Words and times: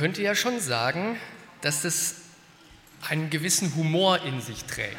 Könnte 0.00 0.22
ja 0.22 0.34
schon 0.34 0.60
sagen, 0.60 1.20
dass 1.60 1.82
das 1.82 2.14
einen 3.06 3.28
gewissen 3.28 3.76
Humor 3.76 4.24
in 4.24 4.40
sich 4.40 4.64
trägt. 4.64 4.96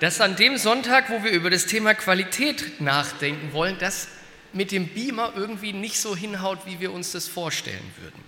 Dass 0.00 0.22
an 0.22 0.34
dem 0.36 0.56
Sonntag, 0.56 1.10
wo 1.10 1.22
wir 1.22 1.30
über 1.30 1.50
das 1.50 1.66
Thema 1.66 1.92
Qualität 1.92 2.80
nachdenken 2.80 3.52
wollen, 3.52 3.76
das 3.78 4.08
mit 4.54 4.72
dem 4.72 4.88
Beamer 4.88 5.34
irgendwie 5.36 5.74
nicht 5.74 6.00
so 6.00 6.16
hinhaut, 6.16 6.60
wie 6.64 6.80
wir 6.80 6.90
uns 6.90 7.12
das 7.12 7.28
vorstellen 7.28 7.92
würden. 8.00 8.18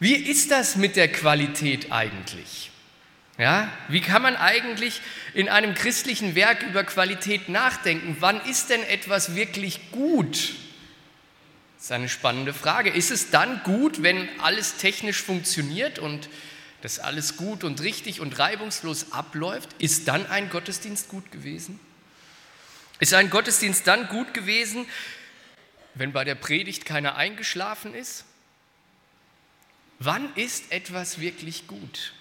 Wie 0.00 0.16
ist 0.16 0.50
das 0.50 0.74
mit 0.74 0.96
der 0.96 1.12
Qualität 1.12 1.92
eigentlich? 1.92 2.72
Ja, 3.38 3.70
wie 3.86 4.00
kann 4.00 4.22
man 4.22 4.34
eigentlich 4.34 5.00
in 5.32 5.48
einem 5.48 5.74
christlichen 5.74 6.34
Werk 6.34 6.64
über 6.64 6.82
Qualität 6.82 7.48
nachdenken? 7.48 8.16
Wann 8.18 8.40
ist 8.40 8.70
denn 8.70 8.82
etwas 8.82 9.36
wirklich 9.36 9.92
gut? 9.92 10.56
Das 11.86 11.92
ist 11.92 12.00
eine 12.00 12.08
spannende 12.08 12.52
Frage. 12.52 12.90
Ist 12.90 13.12
es 13.12 13.30
dann 13.30 13.62
gut, 13.62 14.02
wenn 14.02 14.28
alles 14.40 14.76
technisch 14.76 15.22
funktioniert 15.22 16.00
und 16.00 16.28
das 16.82 16.98
alles 16.98 17.36
gut 17.36 17.62
und 17.62 17.80
richtig 17.80 18.20
und 18.20 18.36
reibungslos 18.40 19.12
abläuft? 19.12 19.68
Ist 19.78 20.08
dann 20.08 20.26
ein 20.26 20.50
Gottesdienst 20.50 21.08
gut 21.08 21.30
gewesen? 21.30 21.78
Ist 22.98 23.14
ein 23.14 23.30
Gottesdienst 23.30 23.86
dann 23.86 24.08
gut 24.08 24.34
gewesen, 24.34 24.84
wenn 25.94 26.12
bei 26.12 26.24
der 26.24 26.34
Predigt 26.34 26.86
keiner 26.86 27.14
eingeschlafen 27.14 27.94
ist? 27.94 28.24
Wann 30.00 30.34
ist 30.34 30.72
etwas 30.72 31.20
wirklich 31.20 31.68
gut? 31.68 32.14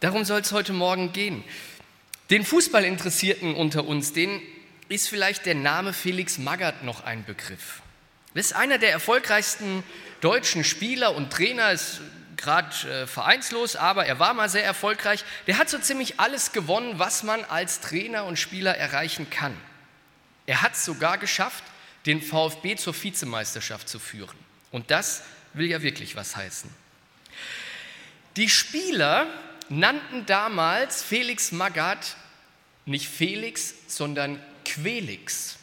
Darum 0.00 0.24
soll 0.24 0.40
es 0.40 0.52
heute 0.52 0.72
Morgen 0.72 1.12
gehen. 1.12 1.44
Den 2.30 2.46
Fußballinteressierten 2.46 3.54
unter 3.56 3.84
uns, 3.84 4.14
den 4.14 4.40
ist 4.90 5.08
vielleicht 5.08 5.46
der 5.46 5.54
Name 5.54 5.92
Felix 5.92 6.36
Magath 6.36 6.82
noch 6.82 7.04
ein 7.04 7.24
Begriff. 7.24 7.80
Das 8.34 8.46
ist 8.46 8.52
einer 8.52 8.76
der 8.76 8.90
erfolgreichsten 8.90 9.84
deutschen 10.20 10.64
Spieler 10.64 11.14
und 11.14 11.32
Trainer, 11.32 11.70
ist 11.70 12.00
gerade 12.36 13.02
äh, 13.02 13.06
vereinslos, 13.06 13.76
aber 13.76 14.06
er 14.06 14.18
war 14.18 14.34
mal 14.34 14.48
sehr 14.48 14.64
erfolgreich. 14.64 15.24
Der 15.46 15.58
hat 15.58 15.70
so 15.70 15.78
ziemlich 15.78 16.18
alles 16.18 16.52
gewonnen, 16.52 16.98
was 16.98 17.22
man 17.22 17.44
als 17.44 17.80
Trainer 17.80 18.24
und 18.24 18.38
Spieler 18.38 18.76
erreichen 18.76 19.30
kann. 19.30 19.56
Er 20.46 20.62
hat 20.62 20.74
es 20.74 20.84
sogar 20.84 21.18
geschafft, 21.18 21.62
den 22.06 22.20
VfB 22.20 22.76
zur 22.76 23.00
Vizemeisterschaft 23.00 23.88
zu 23.88 24.00
führen. 24.00 24.36
Und 24.72 24.90
das 24.90 25.22
will 25.52 25.66
ja 25.66 25.82
wirklich 25.82 26.16
was 26.16 26.34
heißen. 26.34 26.68
Die 28.36 28.48
Spieler 28.48 29.26
nannten 29.68 30.26
damals 30.26 31.02
Felix 31.02 31.52
Magath 31.52 32.16
nicht 32.86 33.08
Felix, 33.08 33.74
sondern 33.86 34.42
Quelix, 34.74 35.56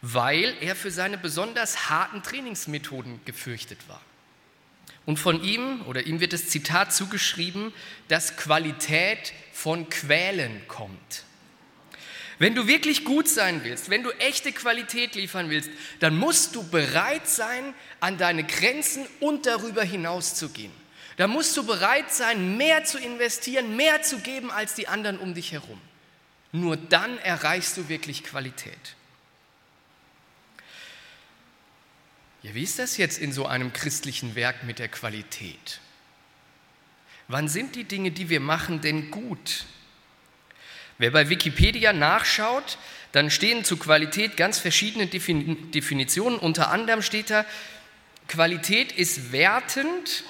weil 0.00 0.54
er 0.60 0.74
für 0.74 0.90
seine 0.90 1.18
besonders 1.18 1.88
harten 1.88 2.22
Trainingsmethoden 2.22 3.20
gefürchtet 3.24 3.78
war. 3.88 4.00
Und 5.04 5.18
von 5.18 5.42
ihm 5.42 5.82
oder 5.86 6.06
ihm 6.06 6.20
wird 6.20 6.32
das 6.32 6.48
Zitat 6.48 6.92
zugeschrieben, 6.92 7.72
dass 8.08 8.36
Qualität 8.36 9.32
von 9.52 9.88
Quälen 9.88 10.66
kommt. 10.68 11.24
Wenn 12.38 12.54
du 12.54 12.66
wirklich 12.66 13.04
gut 13.04 13.28
sein 13.28 13.62
willst, 13.62 13.90
wenn 13.90 14.02
du 14.02 14.10
echte 14.18 14.52
Qualität 14.52 15.14
liefern 15.14 15.50
willst, 15.50 15.70
dann 16.00 16.16
musst 16.16 16.56
du 16.56 16.68
bereit 16.68 17.28
sein, 17.28 17.74
an 18.00 18.18
deine 18.18 18.44
Grenzen 18.44 19.06
und 19.20 19.46
darüber 19.46 19.84
hinaus 19.84 20.34
zu 20.34 20.48
gehen. 20.48 20.72
Da 21.16 21.28
musst 21.28 21.56
du 21.56 21.64
bereit 21.64 22.12
sein, 22.12 22.56
mehr 22.56 22.84
zu 22.84 22.98
investieren, 22.98 23.76
mehr 23.76 24.02
zu 24.02 24.18
geben 24.18 24.50
als 24.50 24.74
die 24.74 24.88
anderen 24.88 25.18
um 25.18 25.34
dich 25.34 25.52
herum. 25.52 25.80
Nur 26.52 26.76
dann 26.76 27.18
erreichst 27.18 27.76
du 27.78 27.88
wirklich 27.88 28.24
Qualität. 28.24 28.94
Ja, 32.42 32.54
wie 32.54 32.62
ist 32.62 32.78
das 32.78 32.96
jetzt 32.96 33.18
in 33.18 33.32
so 33.32 33.46
einem 33.46 33.72
christlichen 33.72 34.34
Werk 34.34 34.64
mit 34.64 34.78
der 34.78 34.88
Qualität? 34.88 35.80
Wann 37.28 37.48
sind 37.48 37.76
die 37.76 37.84
Dinge, 37.84 38.10
die 38.10 38.28
wir 38.28 38.40
machen, 38.40 38.80
denn 38.80 39.10
gut? 39.10 39.64
Wer 40.98 41.10
bei 41.10 41.30
Wikipedia 41.30 41.92
nachschaut, 41.92 42.78
dann 43.12 43.30
stehen 43.30 43.64
zu 43.64 43.76
Qualität 43.76 44.36
ganz 44.36 44.58
verschiedene 44.58 45.06
Definitionen. 45.06 46.38
Unter 46.38 46.70
anderem 46.70 47.00
steht 47.00 47.30
da, 47.30 47.46
Qualität 48.28 48.92
ist 48.92 49.32
wertend 49.32 50.24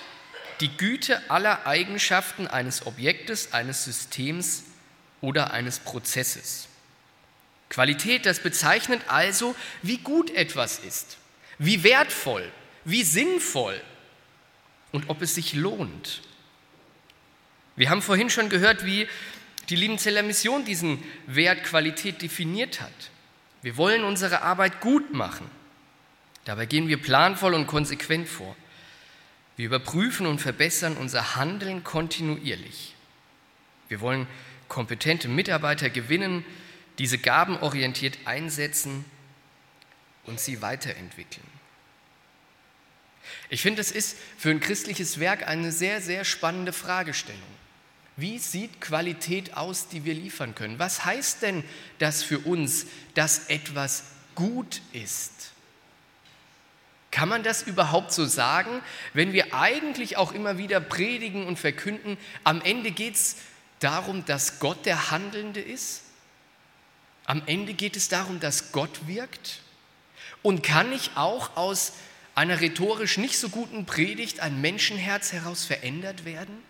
die 0.60 0.76
Güte 0.76 1.30
aller 1.30 1.66
Eigenschaften 1.66 2.46
eines 2.46 2.86
Objektes, 2.86 3.52
eines 3.52 3.84
Systems 3.84 4.64
oder 5.22 5.52
eines 5.52 5.78
Prozesses. 5.78 6.68
Qualität, 7.70 8.26
das 8.26 8.40
bezeichnet 8.40 9.00
also, 9.06 9.56
wie 9.80 9.96
gut 9.96 10.30
etwas 10.30 10.78
ist, 10.78 11.16
wie 11.58 11.82
wertvoll, 11.82 12.52
wie 12.84 13.02
sinnvoll 13.02 13.80
und 14.90 15.08
ob 15.08 15.22
es 15.22 15.34
sich 15.34 15.54
lohnt. 15.54 16.20
Wir 17.76 17.88
haben 17.88 18.02
vorhin 18.02 18.28
schon 18.28 18.50
gehört, 18.50 18.84
wie 18.84 19.08
die 19.70 19.76
Liebenzeller 19.76 20.22
Mission 20.22 20.66
diesen 20.66 21.02
Wert 21.26 21.64
Qualität 21.64 22.20
definiert 22.20 22.82
hat. 22.82 23.10
Wir 23.62 23.78
wollen 23.78 24.04
unsere 24.04 24.42
Arbeit 24.42 24.80
gut 24.80 25.14
machen. 25.14 25.48
Dabei 26.44 26.66
gehen 26.66 26.88
wir 26.88 27.00
planvoll 27.00 27.54
und 27.54 27.66
konsequent 27.66 28.28
vor. 28.28 28.54
Wir 29.56 29.66
überprüfen 29.66 30.26
und 30.26 30.40
verbessern 30.40 30.96
unser 30.96 31.36
Handeln 31.36 31.84
kontinuierlich. 31.84 32.94
Wir 33.88 34.00
wollen 34.00 34.26
kompetente 34.72 35.28
Mitarbeiter 35.28 35.90
gewinnen, 35.90 36.46
diese 36.98 37.18
Gaben 37.18 37.58
orientiert 37.58 38.16
einsetzen 38.24 39.04
und 40.24 40.40
sie 40.40 40.62
weiterentwickeln. 40.62 41.46
Ich 43.50 43.60
finde, 43.60 43.82
das 43.82 43.90
ist 43.90 44.16
für 44.38 44.48
ein 44.48 44.60
christliches 44.60 45.20
Werk 45.20 45.46
eine 45.46 45.72
sehr, 45.72 46.00
sehr 46.00 46.24
spannende 46.24 46.72
Fragestellung. 46.72 47.42
Wie 48.16 48.38
sieht 48.38 48.80
Qualität 48.80 49.58
aus, 49.58 49.88
die 49.88 50.06
wir 50.06 50.14
liefern 50.14 50.54
können? 50.54 50.78
Was 50.78 51.04
heißt 51.04 51.42
denn 51.42 51.64
das 51.98 52.22
für 52.22 52.38
uns, 52.38 52.86
dass 53.14 53.48
etwas 53.48 54.04
gut 54.34 54.80
ist? 54.94 55.50
Kann 57.10 57.28
man 57.28 57.42
das 57.42 57.62
überhaupt 57.62 58.10
so 58.12 58.24
sagen, 58.24 58.80
wenn 59.12 59.34
wir 59.34 59.52
eigentlich 59.52 60.16
auch 60.16 60.32
immer 60.32 60.56
wieder 60.56 60.80
predigen 60.80 61.46
und 61.46 61.58
verkünden, 61.58 62.16
am 62.42 62.62
Ende 62.62 62.90
geht 62.90 63.16
es 63.16 63.36
darum, 63.82 64.24
dass 64.24 64.58
Gott 64.58 64.86
der 64.86 65.10
Handelnde 65.10 65.60
ist? 65.60 66.02
Am 67.24 67.42
Ende 67.46 67.74
geht 67.74 67.96
es 67.96 68.08
darum, 68.08 68.40
dass 68.40 68.72
Gott 68.72 69.06
wirkt? 69.06 69.60
Und 70.42 70.62
kann 70.62 70.92
ich 70.92 71.10
auch 71.14 71.56
aus 71.56 71.92
einer 72.34 72.60
rhetorisch 72.60 73.18
nicht 73.18 73.38
so 73.38 73.48
guten 73.48 73.86
Predigt 73.86 74.40
ein 74.40 74.60
Menschenherz 74.60 75.32
heraus 75.32 75.64
verändert 75.64 76.24
werden? 76.24 76.62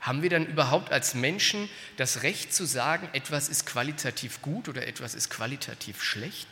Haben 0.00 0.22
wir 0.22 0.30
dann 0.30 0.46
überhaupt 0.46 0.92
als 0.92 1.14
Menschen 1.14 1.68
das 1.96 2.22
Recht 2.22 2.54
zu 2.54 2.64
sagen, 2.64 3.08
etwas 3.12 3.48
ist 3.48 3.66
qualitativ 3.66 4.40
gut 4.40 4.68
oder 4.68 4.86
etwas 4.86 5.14
ist 5.14 5.30
qualitativ 5.30 6.02
schlecht? 6.02 6.46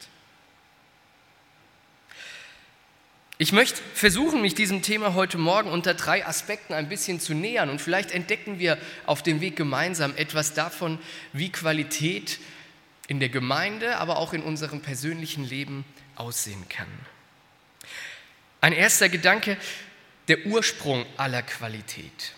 Ich 3.45 3.53
möchte 3.53 3.83
versuchen, 3.93 4.41
mich 4.41 4.55
diesem 4.55 4.81
Thema 4.81 5.13
heute 5.13 5.37
Morgen 5.37 5.69
unter 5.69 5.93
drei 5.93 6.25
Aspekten 6.25 6.73
ein 6.73 6.89
bisschen 6.89 7.21
zu 7.21 7.35
nähern 7.35 7.69
und 7.69 7.79
vielleicht 7.79 8.11
entdecken 8.11 8.59
wir 8.59 8.79
auf 9.05 9.23
dem 9.23 9.43
Weg 9.43 9.55
gemeinsam 9.55 10.17
etwas 10.17 10.55
davon, 10.55 10.99
wie 11.35 11.53
Qualität 11.53 12.39
in 13.07 13.21
der 13.21 13.29
Gemeinde, 13.29 13.99
aber 13.99 14.17
auch 14.17 14.33
in 14.33 14.43
unserem 14.43 14.81
persönlichen 14.81 15.45
Leben 15.45 15.85
aussehen 16.17 16.67
kann. 16.71 16.87
Ein 18.63 18.73
erster 18.73 19.11
Gedanke, 19.11 19.59
der 20.29 20.47
Ursprung 20.47 21.05
aller 21.19 21.43
Qualität. 21.43 22.33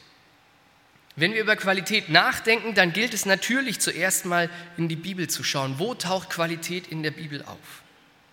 Wenn 1.14 1.34
wir 1.34 1.40
über 1.40 1.54
Qualität 1.54 2.08
nachdenken, 2.08 2.74
dann 2.74 2.92
gilt 2.92 3.14
es 3.14 3.26
natürlich 3.26 3.78
zuerst 3.78 4.24
mal 4.24 4.50
in 4.76 4.88
die 4.88 4.96
Bibel 4.96 5.30
zu 5.30 5.44
schauen. 5.44 5.78
Wo 5.78 5.94
taucht 5.94 6.30
Qualität 6.30 6.88
in 6.88 7.04
der 7.04 7.12
Bibel 7.12 7.42
auf? 7.44 7.82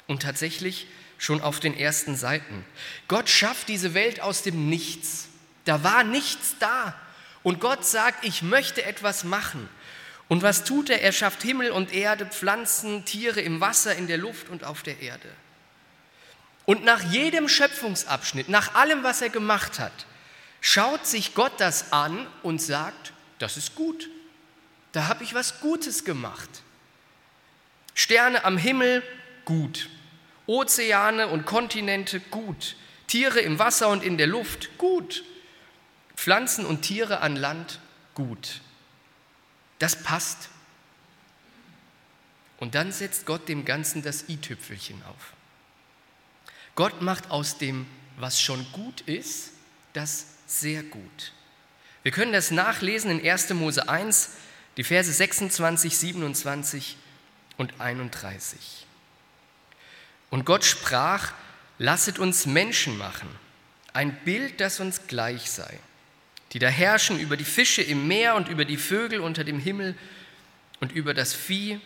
Und 0.08 0.24
tatsächlich 0.24 0.88
schon 1.24 1.42
auf 1.42 1.62
den 1.62 1.78
ersten 1.78 2.18
Seiten. 2.18 2.66
Gott 3.08 3.30
schafft 3.30 3.70
diese 3.70 3.94
Welt 3.94 4.20
aus 4.20 4.42
dem 4.42 4.68
Nichts. 4.68 5.30
Da 5.64 5.82
war 5.82 6.04
nichts 6.04 6.56
da. 6.60 7.00
Und 7.44 7.62
Gott 7.62 7.86
sagt, 7.86 8.26
ich 8.26 8.42
möchte 8.42 8.84
etwas 8.84 9.24
machen. 9.24 9.70
Und 10.28 10.44
was 10.44 10.66
tut 10.66 10.90
er? 10.90 11.02
Er 11.02 11.14
schafft 11.14 11.42
Himmel 11.42 11.72
und 11.72 11.94
Erde, 11.94 12.26
Pflanzen, 12.26 13.06
Tiere 13.06 13.40
im 13.40 13.62
Wasser, 13.62 13.96
in 13.96 14.08
der 14.08 14.18
Luft 14.18 14.50
und 14.50 14.66
auf 14.66 14.84
der 14.84 15.00
Erde. 15.00 15.30
Und 16.66 16.84
nach 16.84 17.02
jedem 17.02 17.48
Schöpfungsabschnitt, 17.48 18.50
nach 18.50 18.76
allem, 18.76 19.04
was 19.04 19.22
er 19.22 19.30
gemacht 19.30 19.80
hat, 19.80 20.06
schaut 20.60 21.08
sich 21.08 21.36
Gott 21.36 21.54
das 21.58 21.94
an 21.94 22.28
und 22.42 22.62
sagt, 22.62 23.14
das 23.40 23.56
ist 23.56 23.76
gut. 23.76 24.10
Da 24.92 25.08
habe 25.08 25.24
ich 25.24 25.34
was 25.34 25.62
Gutes 25.62 26.04
gemacht. 26.04 26.50
Sterne 27.94 28.44
am 28.44 28.58
Himmel, 28.58 29.04
gut. 29.46 29.88
Ozeane 30.48 31.28
und 31.28 31.46
Kontinente, 31.46 32.20
gut. 32.20 32.76
Tiere 33.08 33.40
im 33.40 33.60
Wasser 33.60 33.90
und 33.90 34.04
in 34.04 34.18
der 34.18 34.28
Luft, 34.28 34.78
gut. 34.78 35.24
Pflanzen 36.16 36.66
und 36.66 36.82
Tiere 36.82 37.22
an 37.22 37.36
Land, 37.36 37.80
gut. 38.14 38.62
Das 39.80 40.04
passt. 40.04 40.50
Und 42.60 42.76
dann 42.76 42.92
setzt 42.92 43.26
Gott 43.26 43.50
dem 43.50 43.66
Ganzen 43.66 44.04
das 44.04 44.30
i-Tüpfelchen 44.30 45.02
auf. 45.04 45.34
Gott 46.76 47.02
macht 47.02 47.30
aus 47.30 47.58
dem, 47.58 47.86
was 48.18 48.42
schon 48.42 48.66
gut 48.72 49.02
ist, 49.02 49.52
das 49.94 50.28
sehr 50.48 50.84
gut. 50.84 51.34
Wir 52.04 52.12
können 52.12 52.34
das 52.34 52.52
nachlesen 52.52 53.12
in 53.12 53.26
1. 53.30 53.50
Mose 53.54 53.88
1, 53.88 54.32
die 54.78 54.84
Verse 54.84 55.12
26, 55.12 55.98
27 55.98 56.98
und 57.58 57.80
31. 57.80 58.88
Und 60.34 60.46
Gott 60.46 60.66
sprach, 60.66 61.32
lasset 61.78 62.18
uns 62.18 62.48
Menschen 62.48 62.98
machen, 62.98 63.30
ein 63.94 64.16
Bild, 64.26 64.62
das 64.62 64.80
uns 64.80 65.06
gleich 65.06 65.52
sei, 65.52 65.80
die 66.54 66.58
da 66.58 66.70
herrschen 66.70 67.20
über 67.20 67.38
die 67.38 67.44
Fische 67.44 67.84
im 67.84 68.08
Meer 68.08 68.34
und 68.34 68.48
über 68.48 68.66
die 68.66 68.78
Vögel 68.78 69.20
unter 69.20 69.44
dem 69.44 69.60
Himmel 69.60 69.96
und 70.80 70.92
über 70.92 71.14
das 71.14 71.36
Vieh 71.36 71.80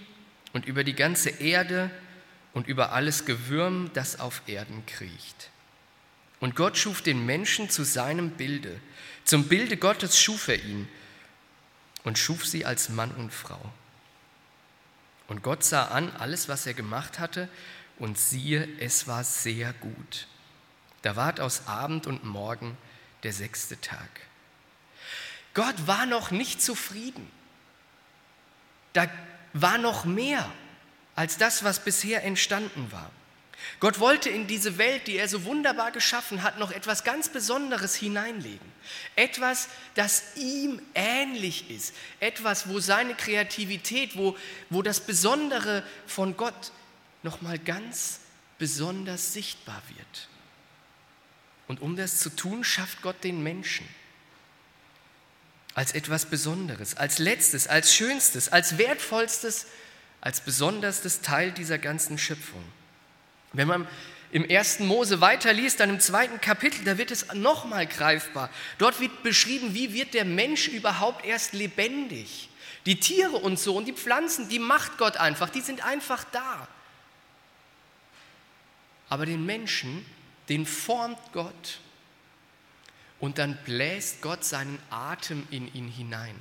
und 0.53 0.65
über 0.65 0.85
die 0.85 0.93
ganze 0.93 1.29
Erde 1.29 1.91
und 2.53 2.69
über 2.69 2.93
alles 2.93 3.25
Gewürm, 3.25 3.91
das 3.93 4.21
auf 4.21 4.41
Erden 4.47 4.85
kriecht. 4.85 5.49
Und 6.39 6.55
Gott 6.55 6.77
schuf 6.77 7.01
den 7.01 7.25
Menschen 7.25 7.69
zu 7.69 7.83
seinem 7.83 8.29
Bilde. 8.29 8.79
Zum 9.25 9.49
Bilde 9.49 9.75
Gottes 9.75 10.17
schuf 10.17 10.47
er 10.47 10.63
ihn 10.63 10.87
und 12.05 12.17
schuf 12.17 12.45
sie 12.45 12.63
als 12.63 12.87
Mann 12.87 13.11
und 13.11 13.33
Frau. 13.33 13.73
Und 15.27 15.43
Gott 15.43 15.65
sah 15.65 15.87
an 15.87 16.11
alles, 16.17 16.47
was 16.47 16.65
er 16.65 16.73
gemacht 16.73 17.19
hatte, 17.19 17.49
und 17.99 18.17
siehe, 18.17 18.67
es 18.79 19.07
war 19.07 19.23
sehr 19.23 19.73
gut. 19.73 20.27
Da 21.01 21.15
ward 21.15 21.39
aus 21.39 21.67
Abend 21.67 22.07
und 22.07 22.23
Morgen 22.23 22.77
der 23.23 23.33
sechste 23.33 23.79
Tag. 23.81 24.09
Gott 25.53 25.87
war 25.87 26.05
noch 26.05 26.31
nicht 26.31 26.61
zufrieden. 26.61 27.31
Da 28.93 29.09
war 29.53 29.77
noch 29.77 30.05
mehr 30.05 30.49
als 31.15 31.37
das, 31.37 31.63
was 31.63 31.83
bisher 31.83 32.23
entstanden 32.23 32.91
war. 32.91 33.11
Gott 33.79 33.99
wollte 33.99 34.29
in 34.29 34.47
diese 34.47 34.77
Welt, 34.77 35.07
die 35.07 35.17
er 35.17 35.27
so 35.27 35.43
wunderbar 35.43 35.91
geschaffen 35.91 36.43
hat, 36.43 36.59
noch 36.59 36.71
etwas 36.71 37.03
ganz 37.03 37.29
Besonderes 37.29 37.95
hineinlegen. 37.95 38.71
Etwas, 39.15 39.67
das 39.95 40.23
ihm 40.35 40.81
ähnlich 40.93 41.69
ist. 41.69 41.93
Etwas, 42.19 42.69
wo 42.69 42.79
seine 42.79 43.15
Kreativität, 43.15 44.15
wo, 44.15 44.37
wo 44.69 44.81
das 44.81 44.99
Besondere 44.99 45.83
von 46.05 46.37
Gott 46.37 46.71
nochmal 47.27 47.59
ganz 47.59 48.21
besonders 48.57 49.33
sichtbar 49.33 49.81
wird. 49.89 50.29
Und 51.67 51.81
um 51.81 51.97
das 51.97 52.19
zu 52.19 52.29
tun, 52.29 52.63
schafft 52.63 53.01
Gott 53.01 53.21
den 53.25 53.43
Menschen 53.43 53.85
als 55.73 55.91
etwas 55.91 56.25
Besonderes, 56.25 56.95
als 56.95 57.19
letztes, 57.19 57.67
als 57.67 57.93
schönstes, 57.93 58.49
als 58.49 58.77
wertvollstes, 58.77 59.67
als 60.21 60.39
besonderstes 60.39 61.19
Teil 61.21 61.51
dieser 61.51 61.77
ganzen 61.77 62.17
Schöpfung. 62.17 62.63
Wenn 63.51 63.67
man 63.67 63.87
im 64.31 64.45
ersten 64.45 64.87
Mose 64.87 65.19
weiterliest, 65.19 65.81
dann 65.81 65.89
im 65.89 65.99
zweiten 65.99 66.39
Kapitel, 66.39 66.85
da 66.85 66.97
wird 66.97 67.11
es 67.11 67.33
nochmal 67.33 67.87
greifbar. 67.87 68.49
Dort 68.77 69.01
wird 69.01 69.21
beschrieben, 69.21 69.73
wie 69.73 69.93
wird 69.93 70.13
der 70.13 70.25
Mensch 70.25 70.69
überhaupt 70.69 71.25
erst 71.25 71.51
lebendig. 71.51 72.49
Die 72.85 73.01
Tiere 73.01 73.35
und 73.35 73.59
so 73.59 73.75
und 73.75 73.85
die 73.85 73.93
Pflanzen, 73.93 74.47
die 74.47 74.59
macht 74.59 74.97
Gott 74.97 75.17
einfach, 75.17 75.49
die 75.49 75.61
sind 75.61 75.85
einfach 75.85 76.23
da. 76.31 76.69
Aber 79.09 79.25
den 79.25 79.45
Menschen, 79.45 80.05
den 80.49 80.65
formt 80.65 81.19
Gott 81.33 81.79
und 83.19 83.37
dann 83.37 83.57
bläst 83.65 84.21
Gott 84.21 84.43
seinen 84.43 84.79
Atem 84.89 85.47
in 85.51 85.73
ihn 85.73 85.87
hinein. 85.87 86.39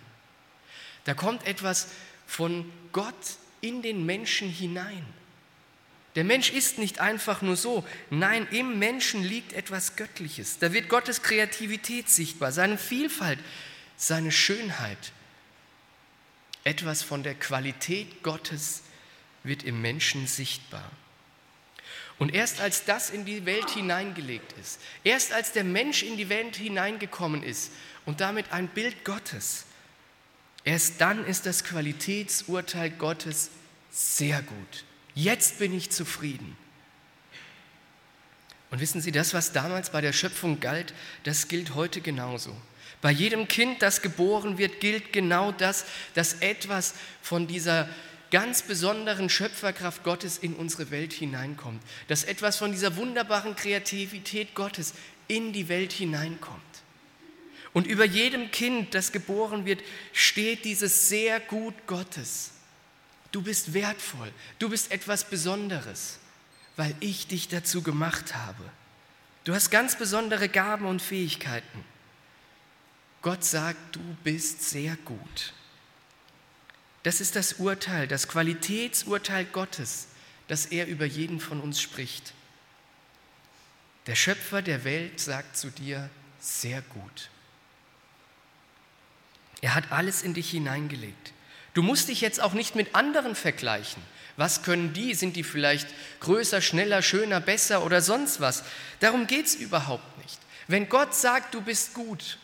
Da 1.05 1.15
kommt 1.15 1.47
etwas 1.47 1.89
von 2.27 2.71
Gott 2.93 3.15
in 3.61 3.83
den 3.83 4.05
Menschen 4.05 4.49
hinein. 4.49 5.07
Der 6.17 6.25
Mensch 6.25 6.51
ist 6.51 6.79
nicht 6.79 6.99
einfach 6.99 7.43
nur 7.43 7.57
so. 7.57 7.87
Nein, 8.11 8.49
im 8.51 8.79
Menschen 8.79 9.23
liegt 9.23 9.53
etwas 9.53 9.97
Göttliches. 9.97 10.59
Da 10.59 10.73
wird 10.73 10.89
Gottes 10.89 11.23
Kreativität 11.23 12.09
sichtbar, 12.09 12.53
seine 12.53 12.79
Vielfalt, 12.79 13.39
seine 13.97 14.33
Schönheit. 14.33 15.13
Etwas 16.65 17.03
von 17.03 17.23
der 17.23 17.35
Qualität 17.35 18.23
Gottes 18.23 18.83
wird 19.45 19.63
im 19.63 19.81
Menschen 19.83 20.27
sichtbar. 20.27 20.91
Und 22.19 22.35
erst 22.35 22.61
als 22.61 22.85
das 22.85 23.11
in 23.11 23.25
die 23.25 23.45
Welt 23.45 23.71
hineingelegt 23.71 24.55
ist, 24.61 24.81
erst 25.05 25.33
als 25.33 25.53
der 25.53 25.65
Mensch 25.65 26.03
in 26.03 26.17
die 26.17 26.29
Welt 26.29 26.57
hineingekommen 26.57 27.43
ist 27.43 27.71
und 28.07 28.21
damit 28.21 28.53
ein 28.53 28.69
Bild 28.69 29.05
Gottes, 29.05 29.65
erst 30.65 31.01
dann 31.01 31.27
ist 31.27 31.45
das 31.45 31.63
Qualitätsurteil 31.65 32.91
Gottes 32.91 33.51
sehr 33.91 34.41
gut. 34.43 34.85
Jetzt 35.15 35.59
bin 35.59 35.75
ich 35.75 35.91
zufrieden. 35.91 36.57
Und 38.71 38.81
wissen 38.81 39.01
Sie, 39.01 39.13
das, 39.13 39.33
was 39.33 39.53
damals 39.53 39.91
bei 39.91 40.01
der 40.01 40.13
Schöpfung 40.13 40.61
galt, 40.61 40.93
das 41.25 41.49
gilt 41.49 41.75
heute 41.75 42.01
genauso. 42.01 42.55
Bei 43.01 43.11
jedem 43.11 43.47
Kind, 43.47 43.83
das 43.83 44.03
geboren 44.03 44.59
wird, 44.59 44.81
gilt 44.81 45.13
genau 45.13 45.53
das, 45.53 45.85
dass 46.15 46.35
etwas 46.41 46.95
von 47.23 47.47
dieser 47.47 47.89
ganz 48.31 48.63
besonderen 48.63 49.29
Schöpferkraft 49.29 50.03
Gottes 50.05 50.39
in 50.39 50.55
unsere 50.55 50.91
Welt 50.91 51.13
hineinkommt, 51.13 51.83
dass 52.09 52.25
etwas 52.25 52.57
von 52.57 52.73
dieser 52.73 52.97
wunderbaren 52.97 53.57
Kreativität 53.57 54.55
Gottes 54.55 54.95
in 55.29 55.53
die 55.53 55.69
Welt 55.69 55.93
hineinkommt. 55.93 56.63
Und 57.73 57.87
über 57.87 58.05
jedem 58.05 58.51
Kind, 58.51 58.95
das 58.95 59.13
geboren 59.13 59.67
wird, 59.67 59.83
steht 60.13 60.65
dieses 60.65 61.09
sehr 61.09 61.41
gut 61.41 61.75
Gottes. 61.87 62.53
Du 63.33 63.43
bist 63.43 63.75
wertvoll, 63.75 64.33
du 64.59 64.71
bist 64.71 64.91
etwas 64.91 65.29
Besonderes, 65.29 66.19
weil 66.77 66.95
ich 67.01 67.27
dich 67.27 67.49
dazu 67.49 67.83
gemacht 67.83 68.35
habe. 68.35 68.65
Du 69.45 69.55
hast 69.55 69.71
ganz 69.71 69.97
besondere 69.97 70.49
Gaben 70.49 70.87
und 70.87 71.03
Fähigkeiten. 71.03 71.85
Gott 73.23 73.45
sagt, 73.45 73.97
du 73.97 74.01
bist 74.25 74.63
sehr 74.63 74.97
gut. 75.05 75.53
Das 77.07 77.21
ist 77.21 77.37
das 77.37 77.53
Urteil, 77.53 78.09
das 78.09 78.27
Qualitätsurteil 78.27 79.45
Gottes, 79.45 80.09
das 80.49 80.67
er 80.67 80.89
über 80.89 81.05
jeden 81.05 81.39
von 81.39 81.61
uns 81.61 81.81
spricht. 81.81 82.33
Der 84.09 84.17
Schöpfer 84.17 84.61
der 84.61 84.83
Welt 84.83 85.21
sagt 85.21 85.57
zu 85.57 85.71
dir, 85.71 86.11
sehr 86.41 86.83
gut. 86.83 87.31
Er 89.61 89.77
hat 89.77 89.93
alles 89.93 90.23
in 90.23 90.35
dich 90.35 90.51
hineingelegt. 90.51 91.33
Du 91.75 91.83
musst 91.85 92.09
dich 92.09 92.23
jetzt 92.23 92.41
auch 92.41 92.55
nicht 92.55 92.75
mit 92.75 92.97
anderen 92.97 93.37
vergleichen. 93.37 94.03
Was 94.37 94.65
können 94.65 94.93
die? 94.93 95.15
Sind 95.15 95.37
die 95.37 95.45
vielleicht 95.45 95.87
größer, 96.19 96.61
schneller, 96.61 97.03
schöner, 97.03 97.39
besser 97.39 97.85
oder 97.85 98.01
sonst 98.01 98.41
was? 98.41 98.65
Darum 98.99 99.29
geht 99.29 99.47
es 99.47 99.55
überhaupt 99.55 100.19
nicht. 100.25 100.41
Wenn 100.67 100.89
Gott 100.89 101.15
sagt, 101.15 101.55
du 101.55 101.61
bist 101.61 101.95
gut, 101.95 102.39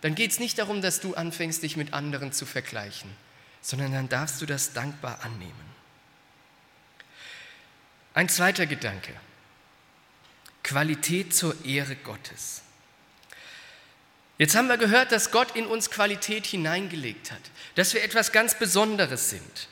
dann 0.00 0.16
geht 0.16 0.32
es 0.32 0.40
nicht 0.40 0.58
darum, 0.58 0.82
dass 0.82 0.98
du 0.98 1.14
anfängst, 1.14 1.62
dich 1.62 1.76
mit 1.76 1.92
anderen 1.92 2.32
zu 2.32 2.44
vergleichen, 2.44 3.08
sondern 3.62 3.92
dann 3.92 4.08
darfst 4.08 4.40
du 4.40 4.46
das 4.46 4.72
dankbar 4.72 5.20
annehmen. 5.22 5.70
Ein 8.14 8.28
zweiter 8.28 8.66
Gedanke. 8.66 9.12
Qualität 10.62 11.34
zur 11.34 11.64
Ehre 11.64 11.96
Gottes. 11.96 12.62
Jetzt 14.38 14.56
haben 14.56 14.68
wir 14.68 14.78
gehört, 14.78 15.12
dass 15.12 15.30
Gott 15.30 15.54
in 15.54 15.66
uns 15.66 15.90
Qualität 15.90 16.46
hineingelegt 16.46 17.30
hat, 17.30 17.40
dass 17.74 17.92
wir 17.92 18.02
etwas 18.02 18.32
ganz 18.32 18.54
Besonderes 18.54 19.30
sind. 19.30 19.68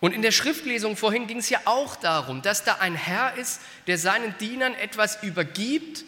Und 0.00 0.12
in 0.12 0.20
der 0.20 0.32
Schriftlesung 0.32 0.96
vorhin 0.96 1.26
ging 1.26 1.38
es 1.38 1.48
ja 1.48 1.60
auch 1.64 1.96
darum, 1.96 2.42
dass 2.42 2.64
da 2.64 2.74
ein 2.74 2.94
Herr 2.94 3.34
ist, 3.36 3.62
der 3.86 3.96
seinen 3.96 4.36
Dienern 4.36 4.74
etwas 4.74 5.22
übergibt. 5.22 6.04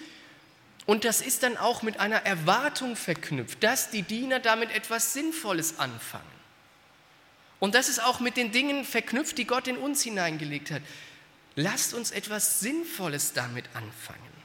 Und 0.85 1.07
das 1.07 1.23
ist 1.23 1.43
dann 1.43 1.57
auch 1.57 1.83
mit 1.83 1.99
einer 1.99 2.27
Erwartung 2.27 2.97
verknüpft, 2.97 3.63
dass 3.63 3.91
die 3.91 4.03
Diener 4.03 4.41
damit 4.41 4.71
etwas 4.73 5.15
Sinnvolles 5.15 5.79
anfangen. 5.79 6.36
Und 7.59 7.75
das 7.75 7.89
ist 7.89 8.03
auch 8.03 8.21
mit 8.21 8.37
den 8.37 8.53
Dingen 8.53 8.85
verknüpft, 8.85 9.39
die 9.39 9.47
Gott 9.47 9.67
in 9.69 9.77
uns 9.77 10.03
hineingelegt 10.03 10.71
hat. 10.71 10.83
Lasst 11.55 11.95
uns 11.95 12.11
etwas 12.11 12.61
Sinnvolles 12.61 13.33
damit 13.33 13.65
anfangen. 13.75 14.37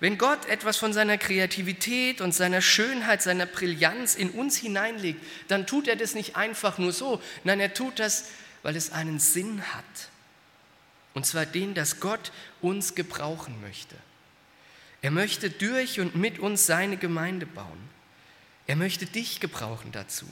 Wenn 0.00 0.18
Gott 0.18 0.46
etwas 0.46 0.76
von 0.76 0.92
seiner 0.92 1.18
Kreativität 1.18 2.20
und 2.20 2.32
seiner 2.32 2.60
Schönheit, 2.60 3.20
seiner 3.20 3.46
Brillanz 3.46 4.14
in 4.14 4.30
uns 4.30 4.56
hineinlegt, 4.56 5.20
dann 5.48 5.66
tut 5.66 5.88
er 5.88 5.96
das 5.96 6.14
nicht 6.14 6.36
einfach 6.36 6.78
nur 6.78 6.92
so. 6.92 7.20
Nein, 7.42 7.58
er 7.58 7.74
tut 7.74 7.98
das, 7.98 8.26
weil 8.62 8.76
es 8.76 8.92
einen 8.92 9.18
Sinn 9.18 9.62
hat. 9.74 9.84
Und 11.14 11.26
zwar 11.26 11.46
den, 11.46 11.74
dass 11.74 11.98
Gott 11.98 12.30
uns 12.60 12.94
gebrauchen 12.94 13.60
möchte. 13.60 13.96
Er 15.02 15.10
möchte 15.10 15.50
durch 15.50 16.00
und 16.00 16.14
mit 16.14 16.38
uns 16.38 16.66
seine 16.66 16.96
Gemeinde 16.96 17.46
bauen. 17.46 17.88
Er 18.66 18.76
möchte 18.76 19.06
dich 19.06 19.40
gebrauchen 19.40 19.90
dazu. 19.92 20.26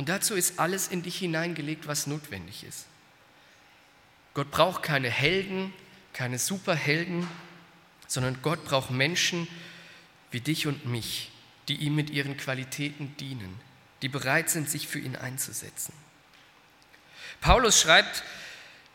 Und 0.00 0.08
dazu 0.08 0.34
ist 0.34 0.58
alles 0.58 0.88
in 0.88 1.02
dich 1.02 1.18
hineingelegt, 1.18 1.86
was 1.86 2.06
notwendig 2.06 2.64
ist. 2.64 2.86
Gott 4.32 4.50
braucht 4.50 4.82
keine 4.82 5.10
Helden, 5.10 5.74
keine 6.14 6.38
Superhelden, 6.38 7.28
sondern 8.06 8.40
Gott 8.40 8.64
braucht 8.64 8.90
Menschen 8.90 9.46
wie 10.30 10.40
dich 10.40 10.66
und 10.66 10.86
mich, 10.86 11.30
die 11.68 11.74
ihm 11.74 11.96
mit 11.96 12.08
ihren 12.08 12.38
Qualitäten 12.38 13.14
dienen, 13.18 13.60
die 14.00 14.08
bereit 14.08 14.48
sind, 14.48 14.70
sich 14.70 14.88
für 14.88 14.98
ihn 14.98 15.16
einzusetzen. 15.16 15.92
Paulus 17.42 17.78
schreibt 17.78 18.24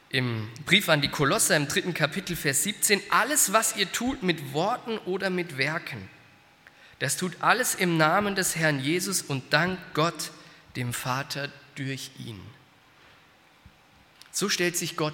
im 0.09 0.49
Brief 0.65 0.89
an 0.89 1.01
die 1.01 1.09
Kolosser 1.09 1.55
im 1.55 1.67
dritten 1.67 1.93
Kapitel, 1.93 2.35
Vers 2.35 2.63
17, 2.63 2.99
alles, 3.11 3.53
was 3.53 3.77
ihr 3.77 3.91
tut 3.91 4.23
mit 4.23 4.53
Worten 4.53 4.97
oder 4.97 5.29
mit 5.29 5.59
Werken, 5.59 6.09
das 6.97 7.15
tut 7.15 7.37
alles 7.41 7.75
im 7.75 7.95
Namen 7.95 8.33
des 8.33 8.55
Herrn 8.55 8.79
Jesus 8.79 9.21
und 9.21 9.53
dank 9.53 9.77
Gott, 9.93 10.31
dem 10.75 10.93
Vater, 10.93 11.51
durch 11.75 12.11
ihn. 12.19 12.39
So 14.31 14.49
stellt 14.49 14.77
sich 14.77 14.95
Gott 14.97 15.13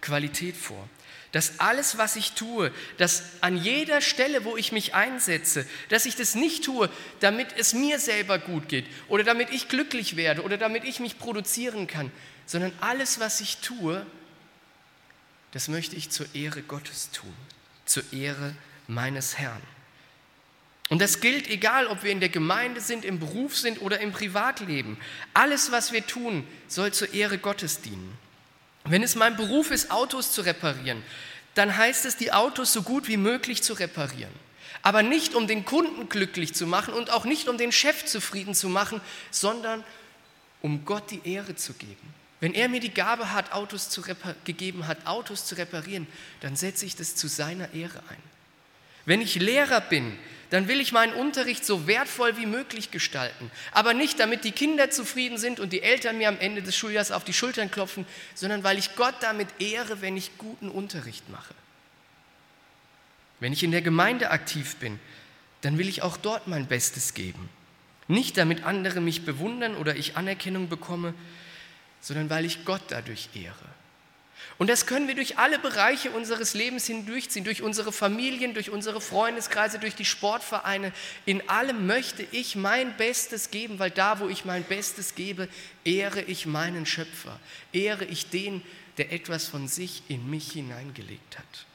Qualität 0.00 0.56
vor. 0.56 0.88
Dass 1.32 1.60
alles, 1.60 1.96
was 1.96 2.16
ich 2.16 2.32
tue, 2.32 2.72
dass 2.98 3.22
an 3.40 3.56
jeder 3.56 4.00
Stelle, 4.00 4.44
wo 4.44 4.56
ich 4.56 4.72
mich 4.72 4.94
einsetze, 4.94 5.64
dass 5.88 6.06
ich 6.06 6.16
das 6.16 6.34
nicht 6.34 6.64
tue, 6.64 6.90
damit 7.20 7.56
es 7.56 7.72
mir 7.72 8.00
selber 8.00 8.40
gut 8.40 8.68
geht 8.68 8.86
oder 9.06 9.22
damit 9.22 9.50
ich 9.50 9.68
glücklich 9.68 10.16
werde 10.16 10.42
oder 10.42 10.58
damit 10.58 10.82
ich 10.82 10.98
mich 10.98 11.18
produzieren 11.20 11.86
kann, 11.86 12.10
sondern 12.46 12.72
alles, 12.80 13.20
was 13.20 13.40
ich 13.40 13.58
tue, 13.58 14.04
das 15.52 15.68
möchte 15.68 15.94
ich 15.94 16.10
zur 16.10 16.26
Ehre 16.34 16.62
Gottes 16.62 17.10
tun, 17.12 17.34
zur 17.84 18.02
Ehre 18.12 18.56
meines 18.88 19.38
Herrn. 19.38 19.62
Und 20.90 21.00
das 21.00 21.20
gilt 21.20 21.48
egal, 21.48 21.86
ob 21.86 22.02
wir 22.02 22.10
in 22.10 22.18
der 22.18 22.28
Gemeinde 22.28 22.80
sind, 22.80 23.04
im 23.04 23.20
Beruf 23.20 23.56
sind 23.56 23.80
oder 23.80 24.00
im 24.00 24.10
Privatleben. 24.10 24.98
Alles, 25.32 25.70
was 25.70 25.92
wir 25.92 26.04
tun, 26.04 26.44
soll 26.66 26.92
zur 26.92 27.14
Ehre 27.14 27.38
Gottes 27.38 27.80
dienen. 27.80 28.18
Wenn 28.84 29.04
es 29.04 29.14
mein 29.14 29.36
Beruf 29.36 29.70
ist, 29.70 29.92
Autos 29.92 30.32
zu 30.32 30.42
reparieren, 30.42 31.02
dann 31.54 31.76
heißt 31.76 32.06
es, 32.06 32.16
die 32.16 32.32
Autos 32.32 32.72
so 32.72 32.82
gut 32.82 33.06
wie 33.06 33.16
möglich 33.16 33.62
zu 33.62 33.74
reparieren. 33.74 34.32
Aber 34.82 35.04
nicht, 35.04 35.34
um 35.36 35.46
den 35.46 35.64
Kunden 35.64 36.08
glücklich 36.08 36.54
zu 36.54 36.66
machen 36.66 36.92
und 36.92 37.10
auch 37.10 37.24
nicht, 37.24 37.48
um 37.48 37.56
den 37.56 37.70
Chef 37.70 38.04
zufrieden 38.04 38.54
zu 38.54 38.68
machen, 38.68 39.00
sondern 39.30 39.84
um 40.60 40.84
Gott 40.84 41.10
die 41.12 41.20
Ehre 41.24 41.54
zu 41.54 41.72
geben. 41.74 42.14
Wenn 42.40 42.54
er 42.54 42.68
mir 42.68 42.80
die 42.80 42.92
Gabe 42.92 43.32
hat, 43.32 43.52
Autos 43.52 43.90
zu 43.90 44.02
gegeben 44.44 44.88
hat, 44.88 45.06
Autos 45.06 45.44
zu 45.44 45.54
reparieren, 45.56 46.08
dann 46.40 46.56
setze 46.56 46.84
ich 46.84 46.96
das 46.96 47.14
zu 47.14 47.28
seiner 47.28 47.74
Ehre 47.74 48.02
ein. 48.08 48.22
Wenn 49.04 49.20
ich 49.20 49.36
Lehrer 49.36 49.80
bin, 49.80 50.18
dann 50.50 50.68
will 50.68 50.80
ich 50.80 50.92
meinen 50.92 51.14
Unterricht 51.14 51.64
so 51.64 51.86
wertvoll 51.86 52.36
wie 52.36 52.46
möglich 52.46 52.90
gestalten. 52.90 53.50
Aber 53.72 53.94
nicht, 53.94 54.18
damit 54.18 54.44
die 54.44 54.52
Kinder 54.52 54.90
zufrieden 54.90 55.38
sind 55.38 55.60
und 55.60 55.72
die 55.72 55.82
Eltern 55.82 56.18
mir 56.18 56.28
am 56.28 56.38
Ende 56.38 56.62
des 56.62 56.76
Schuljahres 56.76 57.12
auf 57.12 57.24
die 57.24 57.32
Schultern 57.32 57.70
klopfen, 57.70 58.04
sondern 58.34 58.64
weil 58.64 58.78
ich 58.78 58.96
Gott 58.96 59.14
damit 59.20 59.48
ehre, 59.60 60.00
wenn 60.00 60.16
ich 60.16 60.36
guten 60.38 60.68
Unterricht 60.68 61.28
mache. 61.30 61.54
Wenn 63.38 63.52
ich 63.52 63.62
in 63.62 63.70
der 63.70 63.82
Gemeinde 63.82 64.30
aktiv 64.30 64.76
bin, 64.76 64.98
dann 65.62 65.78
will 65.78 65.88
ich 65.88 66.02
auch 66.02 66.16
dort 66.16 66.48
mein 66.48 66.66
Bestes 66.66 67.14
geben. 67.14 67.48
Nicht 68.08 68.36
damit 68.36 68.64
andere 68.64 69.00
mich 69.00 69.24
bewundern 69.24 69.76
oder 69.76 69.94
ich 69.94 70.16
Anerkennung 70.16 70.68
bekomme, 70.68 71.14
sondern 72.00 72.28
weil 72.28 72.44
ich 72.44 72.64
Gott 72.64 72.82
dadurch 72.88 73.28
ehre. 73.34 73.54
Und 74.60 74.66
das 74.66 74.84
können 74.84 75.08
wir 75.08 75.14
durch 75.14 75.38
alle 75.38 75.58
Bereiche 75.58 76.10
unseres 76.10 76.52
Lebens 76.52 76.84
hindurchziehen, 76.84 77.46
durch 77.46 77.62
unsere 77.62 77.92
Familien, 77.92 78.52
durch 78.52 78.68
unsere 78.68 79.00
Freundeskreise, 79.00 79.78
durch 79.78 79.94
die 79.94 80.04
Sportvereine. 80.04 80.92
In 81.24 81.48
allem 81.48 81.86
möchte 81.86 82.26
ich 82.30 82.56
mein 82.56 82.94
Bestes 82.98 83.50
geben, 83.50 83.78
weil 83.78 83.90
da, 83.90 84.20
wo 84.20 84.28
ich 84.28 84.44
mein 84.44 84.62
Bestes 84.64 85.14
gebe, 85.14 85.48
ehre 85.82 86.20
ich 86.20 86.44
meinen 86.44 86.84
Schöpfer, 86.84 87.40
ehre 87.72 88.04
ich 88.04 88.28
den, 88.28 88.60
der 88.98 89.12
etwas 89.12 89.48
von 89.48 89.66
sich 89.66 90.02
in 90.08 90.28
mich 90.28 90.52
hineingelegt 90.52 91.38
hat. 91.38 91.66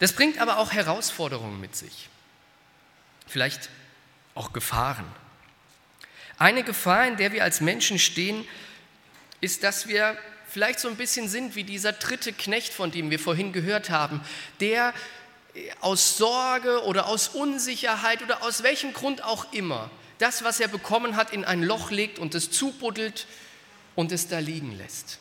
Das 0.00 0.12
bringt 0.12 0.36
aber 0.36 0.58
auch 0.58 0.70
Herausforderungen 0.70 1.62
mit 1.62 1.74
sich, 1.76 2.10
vielleicht 3.26 3.70
auch 4.34 4.52
Gefahren. 4.52 5.06
Eine 6.36 6.62
Gefahr, 6.62 7.06
in 7.06 7.16
der 7.16 7.32
wir 7.32 7.42
als 7.42 7.62
Menschen 7.62 7.98
stehen, 7.98 8.46
ist, 9.40 9.62
dass 9.62 9.88
wir 9.88 10.16
vielleicht 10.48 10.80
so 10.80 10.88
ein 10.88 10.96
bisschen 10.96 11.28
sind 11.28 11.54
wie 11.54 11.64
dieser 11.64 11.92
dritte 11.92 12.32
Knecht, 12.32 12.72
von 12.72 12.90
dem 12.90 13.10
wir 13.10 13.18
vorhin 13.18 13.52
gehört 13.52 13.90
haben, 13.90 14.20
der 14.60 14.94
aus 15.80 16.18
Sorge 16.18 16.84
oder 16.84 17.06
aus 17.06 17.28
Unsicherheit 17.28 18.22
oder 18.22 18.42
aus 18.42 18.62
welchem 18.62 18.92
Grund 18.92 19.24
auch 19.24 19.52
immer 19.52 19.90
das, 20.18 20.44
was 20.44 20.60
er 20.60 20.68
bekommen 20.68 21.16
hat, 21.16 21.32
in 21.32 21.44
ein 21.44 21.62
Loch 21.62 21.90
legt 21.90 22.18
und 22.18 22.34
es 22.34 22.50
zubuddelt 22.50 23.26
und 23.94 24.12
es 24.12 24.28
da 24.28 24.38
liegen 24.38 24.76
lässt. 24.76 25.18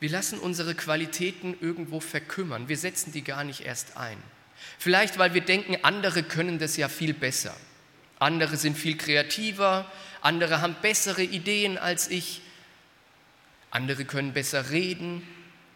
Wir 0.00 0.10
lassen 0.10 0.40
unsere 0.40 0.74
Qualitäten 0.74 1.56
irgendwo 1.60 2.00
verkümmern. 2.00 2.68
Wir 2.68 2.76
setzen 2.76 3.12
die 3.12 3.22
gar 3.22 3.44
nicht 3.44 3.60
erst 3.60 3.96
ein. 3.96 4.20
Vielleicht, 4.78 5.18
weil 5.18 5.34
wir 5.34 5.42
denken, 5.42 5.78
andere 5.82 6.24
können 6.24 6.58
das 6.58 6.76
ja 6.76 6.88
viel 6.88 7.14
besser. 7.14 7.56
Andere 8.22 8.56
sind 8.56 8.78
viel 8.78 8.96
kreativer, 8.96 9.84
andere 10.20 10.60
haben 10.60 10.76
bessere 10.80 11.24
Ideen 11.24 11.76
als 11.76 12.06
ich, 12.06 12.40
andere 13.72 14.04
können 14.04 14.32
besser 14.32 14.70
reden, 14.70 15.26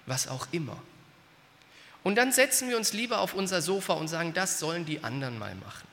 was 0.06 0.28
auch 0.28 0.46
immer. 0.52 0.80
Und 2.04 2.14
dann 2.14 2.30
setzen 2.30 2.68
wir 2.68 2.76
uns 2.76 2.92
lieber 2.92 3.18
auf 3.18 3.34
unser 3.34 3.62
Sofa 3.62 3.94
und 3.94 4.06
sagen, 4.06 4.32
das 4.32 4.60
sollen 4.60 4.84
die 4.84 5.02
anderen 5.02 5.40
mal 5.40 5.56
machen. 5.56 5.88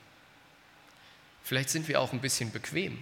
Vielleicht 1.43 1.71
sind 1.71 1.87
wir 1.87 1.99
auch 1.99 2.13
ein 2.13 2.21
bisschen 2.21 2.51
bequem. 2.51 3.01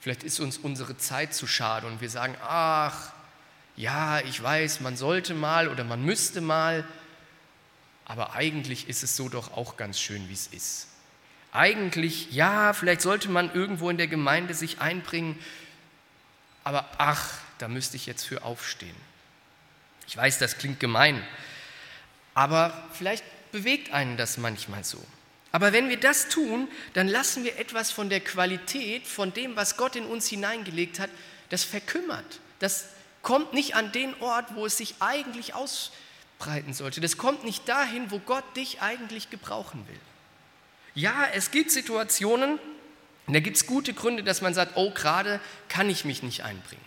Vielleicht 0.00 0.24
ist 0.24 0.40
uns 0.40 0.58
unsere 0.58 0.96
Zeit 0.96 1.32
zu 1.32 1.46
schade 1.46 1.86
und 1.86 2.00
wir 2.00 2.10
sagen, 2.10 2.34
ach, 2.42 3.12
ja, 3.76 4.18
ich 4.18 4.42
weiß, 4.42 4.80
man 4.80 4.96
sollte 4.96 5.32
mal 5.32 5.68
oder 5.68 5.84
man 5.84 6.04
müsste 6.04 6.40
mal, 6.40 6.84
aber 8.04 8.34
eigentlich 8.34 8.88
ist 8.88 9.04
es 9.04 9.16
so 9.16 9.28
doch 9.28 9.52
auch 9.52 9.76
ganz 9.76 10.00
schön, 10.00 10.28
wie 10.28 10.34
es 10.34 10.48
ist 10.48 10.88
eigentlich, 11.54 12.32
ja, 12.32 12.72
vielleicht 12.72 13.00
sollte 13.00 13.30
man 13.30 13.54
irgendwo 13.54 13.88
in 13.88 13.96
der 13.96 14.08
Gemeinde 14.08 14.54
sich 14.54 14.80
einbringen, 14.80 15.38
aber 16.64 16.88
ach, 16.98 17.32
da 17.58 17.68
müsste 17.68 17.96
ich 17.96 18.06
jetzt 18.06 18.24
für 18.24 18.42
aufstehen. 18.42 18.96
Ich 20.08 20.16
weiß, 20.16 20.38
das 20.38 20.58
klingt 20.58 20.80
gemein, 20.80 21.22
aber 22.34 22.88
vielleicht 22.92 23.24
bewegt 23.52 23.92
einen 23.92 24.16
das 24.16 24.36
manchmal 24.36 24.84
so. 24.84 25.02
Aber 25.52 25.72
wenn 25.72 25.88
wir 25.88 26.00
das 26.00 26.28
tun, 26.28 26.66
dann 26.94 27.06
lassen 27.06 27.44
wir 27.44 27.56
etwas 27.58 27.92
von 27.92 28.08
der 28.08 28.18
Qualität, 28.18 29.06
von 29.06 29.32
dem, 29.32 29.54
was 29.54 29.76
Gott 29.76 29.94
in 29.94 30.06
uns 30.06 30.26
hineingelegt 30.26 30.98
hat, 30.98 31.10
das 31.50 31.62
verkümmert. 31.62 32.40
Das 32.58 32.86
kommt 33.22 33.54
nicht 33.54 33.76
an 33.76 33.92
den 33.92 34.20
Ort, 34.20 34.56
wo 34.56 34.66
es 34.66 34.76
sich 34.76 34.96
eigentlich 34.98 35.54
ausbreiten 35.54 36.74
sollte. 36.74 37.00
Das 37.00 37.16
kommt 37.16 37.44
nicht 37.44 37.68
dahin, 37.68 38.10
wo 38.10 38.18
Gott 38.18 38.44
dich 38.56 38.82
eigentlich 38.82 39.30
gebrauchen 39.30 39.86
will. 39.86 40.00
Ja, 40.94 41.26
es 41.32 41.50
gibt 41.50 41.70
Situationen, 41.70 42.58
da 43.26 43.40
gibt 43.40 43.56
es 43.56 43.66
gute 43.66 43.94
Gründe, 43.94 44.22
dass 44.22 44.42
man 44.42 44.54
sagt, 44.54 44.76
oh, 44.76 44.90
gerade 44.92 45.40
kann 45.68 45.88
ich 45.90 46.04
mich 46.04 46.22
nicht 46.22 46.44
einbringen. 46.44 46.84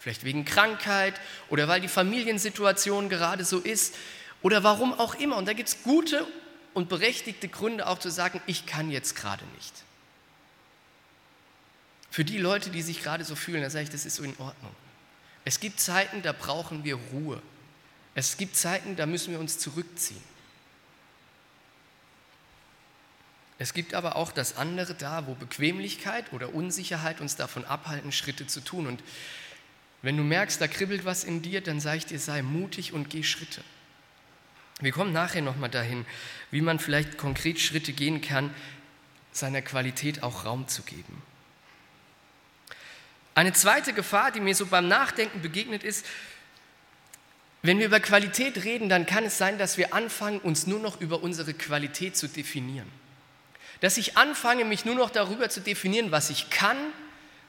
Vielleicht 0.00 0.24
wegen 0.24 0.44
Krankheit 0.44 1.14
oder 1.48 1.68
weil 1.68 1.80
die 1.80 1.88
Familiensituation 1.88 3.08
gerade 3.08 3.44
so 3.44 3.58
ist 3.58 3.94
oder 4.42 4.62
warum 4.62 4.92
auch 4.92 5.14
immer. 5.14 5.36
Und 5.36 5.46
da 5.46 5.52
gibt 5.52 5.68
es 5.68 5.82
gute 5.82 6.26
und 6.74 6.88
berechtigte 6.88 7.48
Gründe 7.48 7.86
auch 7.86 7.98
zu 7.98 8.10
sagen, 8.10 8.40
ich 8.46 8.66
kann 8.66 8.90
jetzt 8.90 9.14
gerade 9.16 9.44
nicht. 9.56 9.72
Für 12.10 12.24
die 12.24 12.38
Leute, 12.38 12.70
die 12.70 12.82
sich 12.82 13.02
gerade 13.02 13.24
so 13.24 13.34
fühlen, 13.34 13.62
da 13.62 13.70
sage 13.70 13.84
ich, 13.84 13.90
das 13.90 14.04
ist 14.04 14.16
so 14.16 14.22
in 14.22 14.36
Ordnung. 14.38 14.74
Es 15.44 15.60
gibt 15.60 15.80
Zeiten, 15.80 16.22
da 16.22 16.32
brauchen 16.32 16.84
wir 16.84 16.96
Ruhe. 17.12 17.42
Es 18.14 18.36
gibt 18.36 18.56
Zeiten, 18.56 18.96
da 18.96 19.06
müssen 19.06 19.32
wir 19.32 19.40
uns 19.40 19.58
zurückziehen. 19.58 20.22
Es 23.64 23.72
gibt 23.72 23.94
aber 23.94 24.16
auch 24.16 24.30
das 24.30 24.58
andere 24.58 24.92
da, 24.92 25.26
wo 25.26 25.34
Bequemlichkeit 25.34 26.34
oder 26.34 26.54
Unsicherheit 26.54 27.22
uns 27.22 27.36
davon 27.36 27.64
abhalten, 27.64 28.12
Schritte 28.12 28.46
zu 28.46 28.60
tun. 28.60 28.86
Und 28.86 29.02
wenn 30.02 30.18
du 30.18 30.22
merkst, 30.22 30.60
da 30.60 30.68
kribbelt 30.68 31.06
was 31.06 31.24
in 31.24 31.40
dir, 31.40 31.62
dann 31.62 31.80
sage 31.80 31.96
ich 31.96 32.04
dir, 32.04 32.18
sei 32.18 32.42
mutig 32.42 32.92
und 32.92 33.08
geh 33.08 33.22
Schritte. 33.22 33.62
Wir 34.80 34.92
kommen 34.92 35.14
nachher 35.14 35.40
nochmal 35.40 35.70
dahin, 35.70 36.04
wie 36.50 36.60
man 36.60 36.78
vielleicht 36.78 37.16
konkret 37.16 37.58
Schritte 37.58 37.94
gehen 37.94 38.20
kann, 38.20 38.54
seiner 39.32 39.62
Qualität 39.62 40.22
auch 40.22 40.44
Raum 40.44 40.68
zu 40.68 40.82
geben. 40.82 41.22
Eine 43.34 43.54
zweite 43.54 43.94
Gefahr, 43.94 44.30
die 44.30 44.40
mir 44.40 44.54
so 44.54 44.66
beim 44.66 44.88
Nachdenken 44.88 45.40
begegnet 45.40 45.84
ist, 45.84 46.04
wenn 47.62 47.78
wir 47.78 47.86
über 47.86 48.00
Qualität 48.00 48.62
reden, 48.64 48.90
dann 48.90 49.06
kann 49.06 49.24
es 49.24 49.38
sein, 49.38 49.56
dass 49.56 49.78
wir 49.78 49.94
anfangen, 49.94 50.40
uns 50.40 50.66
nur 50.66 50.80
noch 50.80 51.00
über 51.00 51.22
unsere 51.22 51.54
Qualität 51.54 52.14
zu 52.14 52.28
definieren 52.28 53.03
dass 53.84 53.98
ich 53.98 54.16
anfange, 54.16 54.64
mich 54.64 54.86
nur 54.86 54.94
noch 54.94 55.10
darüber 55.10 55.50
zu 55.50 55.60
definieren, 55.60 56.10
was 56.10 56.30
ich 56.30 56.48
kann, 56.48 56.78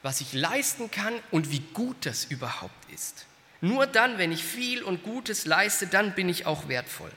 was 0.02 0.20
ich 0.20 0.34
leisten 0.34 0.90
kann 0.90 1.14
und 1.30 1.50
wie 1.50 1.62
gut 1.72 1.96
das 2.04 2.26
überhaupt 2.26 2.92
ist. 2.92 3.24
Nur 3.62 3.86
dann, 3.86 4.18
wenn 4.18 4.30
ich 4.30 4.44
viel 4.44 4.82
und 4.82 5.02
Gutes 5.02 5.46
leiste, 5.46 5.86
dann 5.86 6.14
bin 6.14 6.28
ich 6.28 6.44
auch 6.44 6.68
wertvoll. 6.68 7.10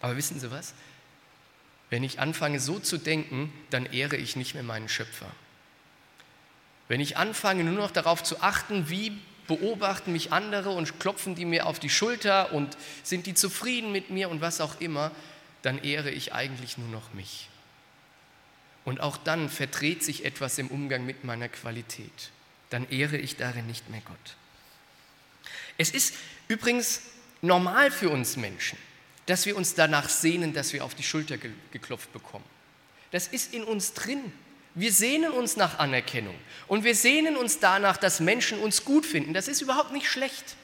Aber 0.00 0.16
wissen 0.16 0.40
Sie 0.40 0.50
was? 0.50 0.72
Wenn 1.90 2.04
ich 2.04 2.20
anfange 2.20 2.58
so 2.58 2.78
zu 2.78 2.96
denken, 2.96 3.52
dann 3.68 3.84
ehre 3.84 4.16
ich 4.16 4.34
nicht 4.34 4.54
mehr 4.54 4.62
meinen 4.62 4.88
Schöpfer. 4.88 5.30
Wenn 6.88 7.02
ich 7.02 7.18
anfange 7.18 7.64
nur 7.64 7.74
noch 7.74 7.90
darauf 7.90 8.22
zu 8.22 8.40
achten, 8.40 8.88
wie 8.88 9.18
beobachten 9.46 10.12
mich 10.12 10.32
andere 10.32 10.70
und 10.70 10.98
klopfen 10.98 11.34
die 11.34 11.44
mir 11.44 11.66
auf 11.66 11.80
die 11.80 11.90
Schulter 11.90 12.54
und 12.54 12.78
sind 13.02 13.26
die 13.26 13.34
zufrieden 13.34 13.92
mit 13.92 14.08
mir 14.08 14.30
und 14.30 14.40
was 14.40 14.62
auch 14.62 14.80
immer, 14.80 15.10
dann 15.62 15.82
ehre 15.82 16.10
ich 16.10 16.32
eigentlich 16.32 16.78
nur 16.78 16.88
noch 16.88 17.12
mich. 17.12 17.48
Und 18.84 19.00
auch 19.00 19.16
dann 19.16 19.48
verdreht 19.48 20.02
sich 20.02 20.24
etwas 20.24 20.58
im 20.58 20.68
Umgang 20.68 21.04
mit 21.04 21.24
meiner 21.24 21.48
Qualität. 21.48 22.30
Dann 22.70 22.88
ehre 22.88 23.18
ich 23.18 23.36
darin 23.36 23.66
nicht 23.66 23.90
mehr 23.90 24.00
Gott. 24.04 24.36
Es 25.76 25.90
ist 25.90 26.14
übrigens 26.48 27.02
normal 27.42 27.90
für 27.90 28.10
uns 28.10 28.36
Menschen, 28.36 28.78
dass 29.26 29.46
wir 29.46 29.56
uns 29.56 29.74
danach 29.74 30.08
sehnen, 30.08 30.52
dass 30.52 30.72
wir 30.72 30.84
auf 30.84 30.94
die 30.94 31.02
Schulter 31.02 31.36
geklopft 31.70 32.12
bekommen. 32.12 32.44
Das 33.10 33.28
ist 33.28 33.52
in 33.52 33.64
uns 33.64 33.92
drin. 33.92 34.32
Wir 34.74 34.92
sehnen 34.92 35.32
uns 35.32 35.56
nach 35.56 35.78
Anerkennung 35.78 36.34
und 36.68 36.84
wir 36.84 36.94
sehnen 36.94 37.36
uns 37.36 37.58
danach, 37.58 37.96
dass 37.96 38.20
Menschen 38.20 38.60
uns 38.60 38.84
gut 38.84 39.04
finden. 39.04 39.34
Das 39.34 39.48
ist 39.48 39.60
überhaupt 39.60 39.92
nicht 39.92 40.08
schlecht. 40.08 40.56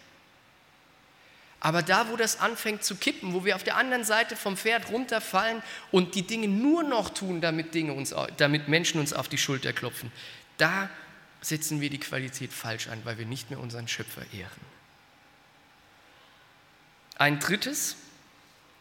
Aber 1.60 1.82
da, 1.82 2.10
wo 2.10 2.16
das 2.16 2.40
anfängt 2.40 2.84
zu 2.84 2.96
kippen, 2.96 3.32
wo 3.32 3.44
wir 3.44 3.56
auf 3.56 3.64
der 3.64 3.76
anderen 3.76 4.04
Seite 4.04 4.36
vom 4.36 4.56
Pferd 4.56 4.90
runterfallen 4.90 5.62
und 5.90 6.14
die 6.14 6.22
Dinge 6.22 6.48
nur 6.48 6.82
noch 6.82 7.10
tun, 7.10 7.40
damit, 7.40 7.74
Dinge 7.74 7.92
uns, 7.92 8.14
damit 8.36 8.68
Menschen 8.68 9.00
uns 9.00 9.12
auf 9.12 9.28
die 9.28 9.38
Schulter 9.38 9.72
klopfen, 9.72 10.12
da 10.58 10.90
setzen 11.40 11.80
wir 11.80 11.90
die 11.90 11.98
Qualität 11.98 12.52
falsch 12.52 12.88
an, 12.88 13.00
weil 13.04 13.18
wir 13.18 13.26
nicht 13.26 13.50
mehr 13.50 13.58
unseren 13.58 13.88
Schöpfer 13.88 14.22
ehren. 14.32 14.76
Ein 17.18 17.40
drittes, 17.40 17.96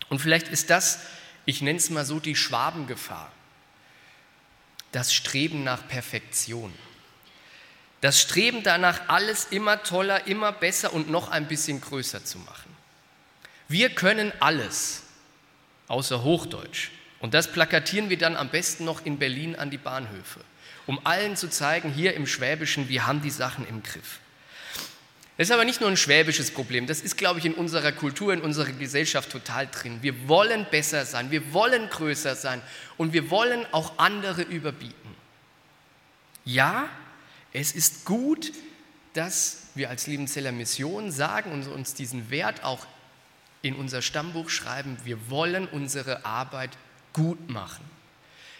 und 0.09 0.19
vielleicht 0.19 0.49
ist 0.49 0.69
das, 0.69 0.99
ich 1.45 1.61
nenne 1.61 1.77
es 1.77 1.89
mal 1.89 2.05
so, 2.05 2.19
die 2.19 2.35
Schwabengefahr 2.35 3.31
das 4.95 5.13
Streben 5.13 5.65
nach 5.65 5.85
Perfektion. 5.89 6.73
Das 8.05 8.21
Streben 8.21 8.61
danach, 8.61 9.01
alles 9.07 9.45
immer 9.45 9.81
toller, 9.81 10.27
immer 10.27 10.51
besser 10.51 10.93
und 10.93 11.09
noch 11.09 11.31
ein 11.31 11.47
bisschen 11.47 11.81
größer 11.81 12.23
zu 12.23 12.37
machen. 12.37 12.69
Wir 13.67 13.89
können 13.89 14.31
alles, 14.39 15.01
außer 15.87 16.21
Hochdeutsch. 16.21 16.91
Und 17.19 17.33
das 17.33 17.51
plakatieren 17.51 18.11
wir 18.11 18.19
dann 18.19 18.35
am 18.35 18.49
besten 18.49 18.85
noch 18.85 19.07
in 19.07 19.17
Berlin 19.17 19.55
an 19.55 19.71
die 19.71 19.79
Bahnhöfe, 19.79 20.39
um 20.85 21.03
allen 21.03 21.35
zu 21.35 21.49
zeigen, 21.49 21.91
hier 21.91 22.13
im 22.13 22.27
Schwäbischen, 22.27 22.89
wir 22.89 23.07
haben 23.07 23.23
die 23.23 23.31
Sachen 23.31 23.67
im 23.67 23.81
Griff. 23.81 24.19
Das 25.37 25.47
ist 25.47 25.51
aber 25.51 25.65
nicht 25.65 25.81
nur 25.81 25.89
ein 25.89 25.97
schwäbisches 25.97 26.51
Problem, 26.51 26.85
das 26.85 27.01
ist, 27.01 27.17
glaube 27.17 27.39
ich, 27.39 27.45
in 27.45 27.55
unserer 27.55 27.91
Kultur, 27.91 28.33
in 28.33 28.41
unserer 28.41 28.71
Gesellschaft 28.71 29.31
total 29.31 29.65
drin. 29.65 29.97
Wir 30.03 30.27
wollen 30.27 30.67
besser 30.69 31.05
sein, 31.05 31.31
wir 31.31 31.53
wollen 31.53 31.89
größer 31.89 32.35
sein 32.35 32.61
und 32.97 33.13
wir 33.13 33.31
wollen 33.31 33.65
auch 33.71 33.97
andere 33.97 34.43
überbieten. 34.43 35.15
Ja, 36.43 36.87
es 37.55 37.71
ist 37.71 38.03
gut, 38.03 38.51
dass 39.13 39.67
wir 39.75 39.89
als 39.89 40.07
Liebenzeller 40.07 40.51
Mission 40.51 41.09
sagen 41.09 41.53
und 41.53 41.67
uns 41.67 41.93
diesen 41.93 42.29
Wert 42.29 42.63
auch 42.65 42.85
in 43.61 43.75
unser 43.75 44.01
Stammbuch 44.01 44.49
schreiben, 44.49 44.97
wir 45.05 45.29
wollen 45.29 45.65
unsere 45.67 46.25
Arbeit 46.25 46.71
gut 47.13 47.49
machen. 47.49 47.83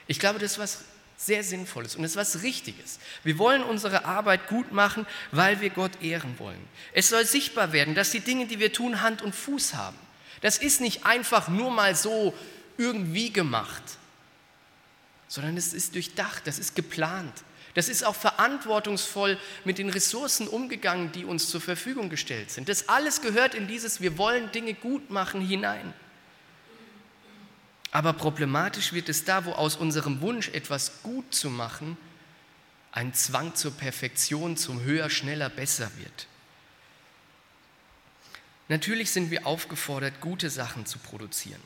Ich 0.07 0.17
glaube, 0.17 0.39
das 0.39 0.53
ist 0.53 0.59
was 0.59 0.85
sehr 1.17 1.43
Sinnvolles 1.43 1.95
und 1.95 2.05
es 2.05 2.11
ist 2.11 2.17
was 2.17 2.41
Richtiges. 2.41 2.99
Wir 3.23 3.37
wollen 3.37 3.63
unsere 3.63 4.05
Arbeit 4.05 4.47
gut 4.47 4.71
machen, 4.71 5.05
weil 5.31 5.59
wir 5.59 5.69
Gott 5.71 6.01
ehren 6.01 6.39
wollen. 6.39 6.67
Es 6.93 7.09
soll 7.09 7.25
sichtbar 7.25 7.73
werden, 7.73 7.95
dass 7.95 8.11
die 8.11 8.21
Dinge, 8.21 8.47
die 8.47 8.59
wir 8.59 8.71
tun, 8.71 9.01
Hand 9.01 9.21
und 9.21 9.35
Fuß 9.35 9.73
haben. 9.73 9.97
Das 10.41 10.57
ist 10.57 10.79
nicht 10.79 11.05
einfach 11.05 11.49
nur 11.49 11.71
mal 11.71 11.95
so 11.95 12.33
irgendwie 12.77 13.31
gemacht, 13.31 13.83
sondern 15.27 15.57
es 15.57 15.73
ist 15.73 15.95
durchdacht, 15.95 16.47
das 16.47 16.59
ist 16.59 16.75
geplant. 16.75 17.33
Das 17.75 17.89
ist 17.89 18.03
auch 18.03 18.15
verantwortungsvoll 18.15 19.37
mit 19.65 19.77
den 19.77 19.89
Ressourcen 19.89 20.47
umgegangen, 20.47 21.11
die 21.11 21.25
uns 21.25 21.49
zur 21.49 21.61
Verfügung 21.61 22.09
gestellt 22.09 22.49
sind. 22.49 22.69
Das 22.69 22.89
alles 22.89 23.21
gehört 23.21 23.53
in 23.53 23.67
dieses 23.67 24.01
Wir 24.01 24.17
wollen 24.17 24.51
Dinge 24.53 24.73
gut 24.73 25.11
machen 25.11 25.41
hinein. 25.41 25.93
Aber 27.91 28.13
problematisch 28.13 28.93
wird 28.93 29.09
es 29.09 29.25
da, 29.25 29.45
wo 29.45 29.51
aus 29.51 29.75
unserem 29.75 30.21
Wunsch, 30.21 30.49
etwas 30.49 31.03
gut 31.03 31.33
zu 31.33 31.49
machen, 31.49 31.97
ein 32.91 33.13
Zwang 33.13 33.55
zur 33.55 33.71
Perfektion, 33.71 34.55
zum 34.55 34.81
höher, 34.81 35.09
schneller, 35.09 35.49
besser 35.49 35.91
wird. 35.97 36.27
Natürlich 38.69 39.11
sind 39.11 39.31
wir 39.31 39.45
aufgefordert, 39.45 40.21
gute 40.21 40.49
Sachen 40.49 40.85
zu 40.85 40.97
produzieren. 40.97 41.61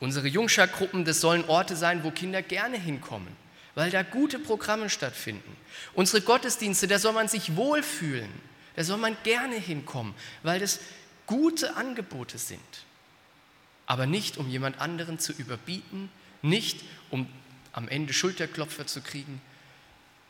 Unsere 0.00 0.28
Jungschar-Gruppen, 0.28 1.06
das 1.06 1.20
sollen 1.22 1.44
Orte 1.46 1.76
sein, 1.76 2.04
wo 2.04 2.10
Kinder 2.10 2.42
gerne 2.42 2.78
hinkommen, 2.78 3.34
weil 3.74 3.90
da 3.90 4.02
gute 4.02 4.38
Programme 4.38 4.88
stattfinden. 4.90 5.56
Unsere 5.94 6.22
Gottesdienste, 6.22 6.86
da 6.86 6.98
soll 6.98 7.12
man 7.12 7.28
sich 7.28 7.56
wohlfühlen, 7.56 8.30
da 8.76 8.84
soll 8.84 8.98
man 8.98 9.16
gerne 9.24 9.56
hinkommen, 9.56 10.14
weil 10.42 10.60
das 10.60 10.80
gute 11.26 11.76
Angebote 11.76 12.38
sind 12.38 12.60
aber 13.86 14.06
nicht 14.06 14.38
um 14.38 14.48
jemand 14.48 14.80
anderen 14.80 15.18
zu 15.18 15.32
überbieten, 15.32 16.10
nicht 16.42 16.80
um 17.10 17.28
am 17.72 17.88
Ende 17.88 18.12
Schulterklopfer 18.12 18.86
zu 18.86 19.00
kriegen, 19.02 19.40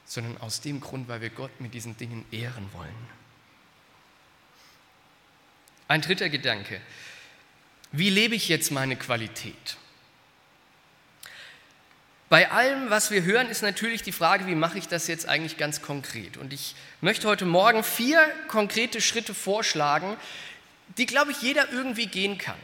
sondern 0.06 0.38
aus 0.38 0.60
dem 0.60 0.80
Grund, 0.80 1.08
weil 1.08 1.20
wir 1.20 1.30
Gott 1.30 1.60
mit 1.60 1.74
diesen 1.74 1.96
Dingen 1.96 2.24
ehren 2.30 2.68
wollen. 2.72 2.94
Ein 5.88 6.00
dritter 6.00 6.28
Gedanke. 6.28 6.80
Wie 7.92 8.10
lebe 8.10 8.34
ich 8.34 8.48
jetzt 8.48 8.70
meine 8.70 8.96
Qualität? 8.96 9.76
Bei 12.34 12.50
allem, 12.50 12.90
was 12.90 13.12
wir 13.12 13.22
hören, 13.22 13.48
ist 13.48 13.62
natürlich 13.62 14.02
die 14.02 14.10
Frage, 14.10 14.48
wie 14.48 14.56
mache 14.56 14.76
ich 14.76 14.88
das 14.88 15.06
jetzt 15.06 15.28
eigentlich 15.28 15.56
ganz 15.56 15.82
konkret? 15.82 16.36
Und 16.36 16.52
ich 16.52 16.74
möchte 17.00 17.28
heute 17.28 17.44
Morgen 17.44 17.84
vier 17.84 18.28
konkrete 18.48 19.00
Schritte 19.00 19.34
vorschlagen, 19.34 20.16
die, 20.98 21.06
glaube 21.06 21.30
ich, 21.30 21.42
jeder 21.42 21.70
irgendwie 21.70 22.06
gehen 22.06 22.36
kann. 22.36 22.58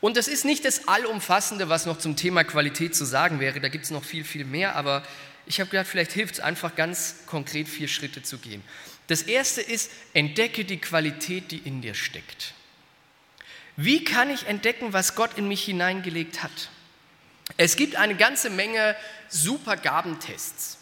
Und 0.00 0.16
das 0.16 0.26
ist 0.26 0.44
nicht 0.44 0.64
das 0.64 0.88
Allumfassende, 0.88 1.68
was 1.68 1.86
noch 1.86 1.98
zum 1.98 2.16
Thema 2.16 2.42
Qualität 2.42 2.96
zu 2.96 3.04
sagen 3.04 3.38
wäre. 3.38 3.60
Da 3.60 3.68
gibt 3.68 3.84
es 3.84 3.92
noch 3.92 4.02
viel, 4.02 4.24
viel 4.24 4.44
mehr. 4.44 4.74
Aber 4.74 5.04
ich 5.46 5.60
habe 5.60 5.70
gedacht, 5.70 5.86
vielleicht 5.86 6.10
hilft 6.10 6.34
es 6.34 6.40
einfach 6.40 6.74
ganz 6.74 7.18
konkret 7.26 7.68
vier 7.68 7.86
Schritte 7.86 8.24
zu 8.24 8.38
gehen. 8.38 8.60
Das 9.06 9.22
erste 9.22 9.60
ist, 9.60 9.88
entdecke 10.14 10.64
die 10.64 10.78
Qualität, 10.78 11.52
die 11.52 11.58
in 11.58 11.80
dir 11.80 11.94
steckt. 11.94 12.54
Wie 13.76 14.02
kann 14.02 14.30
ich 14.30 14.48
entdecken, 14.48 14.92
was 14.92 15.14
Gott 15.14 15.38
in 15.38 15.46
mich 15.46 15.62
hineingelegt 15.62 16.42
hat? 16.42 16.70
Es 17.56 17.76
gibt 17.76 17.96
eine 17.96 18.16
ganze 18.16 18.50
Menge 18.50 18.96
super 19.28 19.76
Gabentests. 19.76 20.78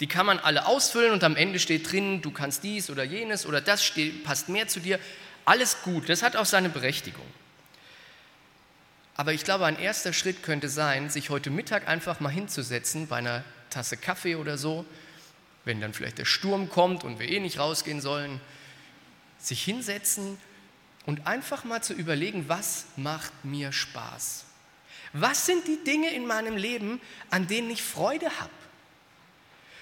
Die 0.00 0.06
kann 0.06 0.26
man 0.26 0.38
alle 0.38 0.66
ausfüllen 0.66 1.12
und 1.12 1.24
am 1.24 1.36
Ende 1.36 1.58
steht 1.58 1.90
drin, 1.90 2.20
du 2.20 2.30
kannst 2.30 2.62
dies 2.62 2.90
oder 2.90 3.04
jenes 3.04 3.46
oder 3.46 3.60
das 3.60 3.84
steht, 3.84 4.24
passt 4.24 4.48
mehr 4.48 4.68
zu 4.68 4.80
dir. 4.80 4.98
Alles 5.44 5.82
gut, 5.82 6.08
das 6.08 6.22
hat 6.22 6.36
auch 6.36 6.44
seine 6.44 6.68
Berechtigung. 6.68 7.26
Aber 9.14 9.32
ich 9.32 9.44
glaube, 9.44 9.64
ein 9.64 9.78
erster 9.78 10.12
Schritt 10.12 10.42
könnte 10.42 10.68
sein, 10.68 11.08
sich 11.08 11.30
heute 11.30 11.50
Mittag 11.50 11.88
einfach 11.88 12.20
mal 12.20 12.28
hinzusetzen 12.28 13.06
bei 13.06 13.16
einer 13.16 13.44
Tasse 13.70 13.96
Kaffee 13.96 14.36
oder 14.36 14.58
so, 14.58 14.84
wenn 15.64 15.80
dann 15.80 15.94
vielleicht 15.94 16.18
der 16.18 16.26
Sturm 16.26 16.68
kommt 16.68 17.02
und 17.02 17.18
wir 17.18 17.28
eh 17.28 17.40
nicht 17.40 17.58
rausgehen 17.58 18.02
sollen, 18.02 18.40
sich 19.38 19.62
hinsetzen 19.62 20.38
und 21.06 21.26
einfach 21.26 21.64
mal 21.64 21.82
zu 21.82 21.94
überlegen, 21.94 22.48
was 22.48 22.86
macht 22.96 23.32
mir 23.44 23.72
Spaß? 23.72 24.45
Was 25.20 25.46
sind 25.46 25.66
die 25.66 25.82
Dinge 25.82 26.10
in 26.10 26.26
meinem 26.26 26.56
Leben, 26.56 27.00
an 27.30 27.46
denen 27.46 27.70
ich 27.70 27.82
Freude 27.82 28.26
habe? 28.38 28.50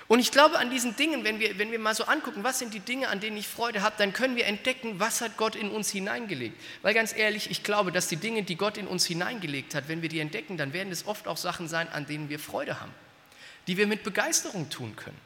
Und 0.07 0.21
ich 0.21 0.31
glaube, 0.31 0.59
an 0.59 0.71
diesen 0.71 0.97
Dingen, 0.97 1.25
wenn 1.25 1.41
wir, 1.41 1.59
wenn 1.59 1.73
wir 1.73 1.79
mal 1.79 1.95
so 1.95 2.05
angucken, 2.05 2.45
was 2.45 2.59
sind 2.59 2.75
die 2.75 2.81
Dinge, 2.81 3.09
an 3.09 3.21
denen 3.21 3.39
ich 3.39 3.49
Freude 3.49 3.81
habe, 3.81 3.97
dann 3.97 4.13
können 4.13 4.37
wir 4.37 4.47
entdecken, 4.47 5.01
was 5.01 5.23
hat 5.23 5.39
Gott 5.39 5.57
in 5.57 5.71
uns 5.71 5.91
hineingelegt. 5.91 6.61
Weil 6.83 6.93
ganz 6.93 7.17
ehrlich, 7.17 7.51
ich 7.51 7.63
glaube, 7.63 7.91
dass 7.91 8.07
die 8.09 8.17
Dinge, 8.17 8.43
die 8.43 8.57
Gott 8.57 8.77
in 8.77 8.87
uns 8.87 9.07
hineingelegt 9.07 9.75
hat, 9.75 9.89
wenn 9.89 10.03
wir 10.03 10.11
die 10.11 10.21
entdecken, 10.21 10.59
dann 10.59 10.75
werden 10.75 10.93
es 10.93 11.07
oft 11.07 11.27
auch 11.27 11.39
Sachen 11.39 11.69
sein, 11.69 11.89
an 11.89 12.07
denen 12.07 12.29
wir 12.29 12.39
Freude 12.39 12.81
haben, 12.81 12.93
die 13.67 13.79
wir 13.79 13.87
mit 13.87 14.03
Begeisterung 14.05 14.69
tun 14.69 14.95
können. 14.95 15.19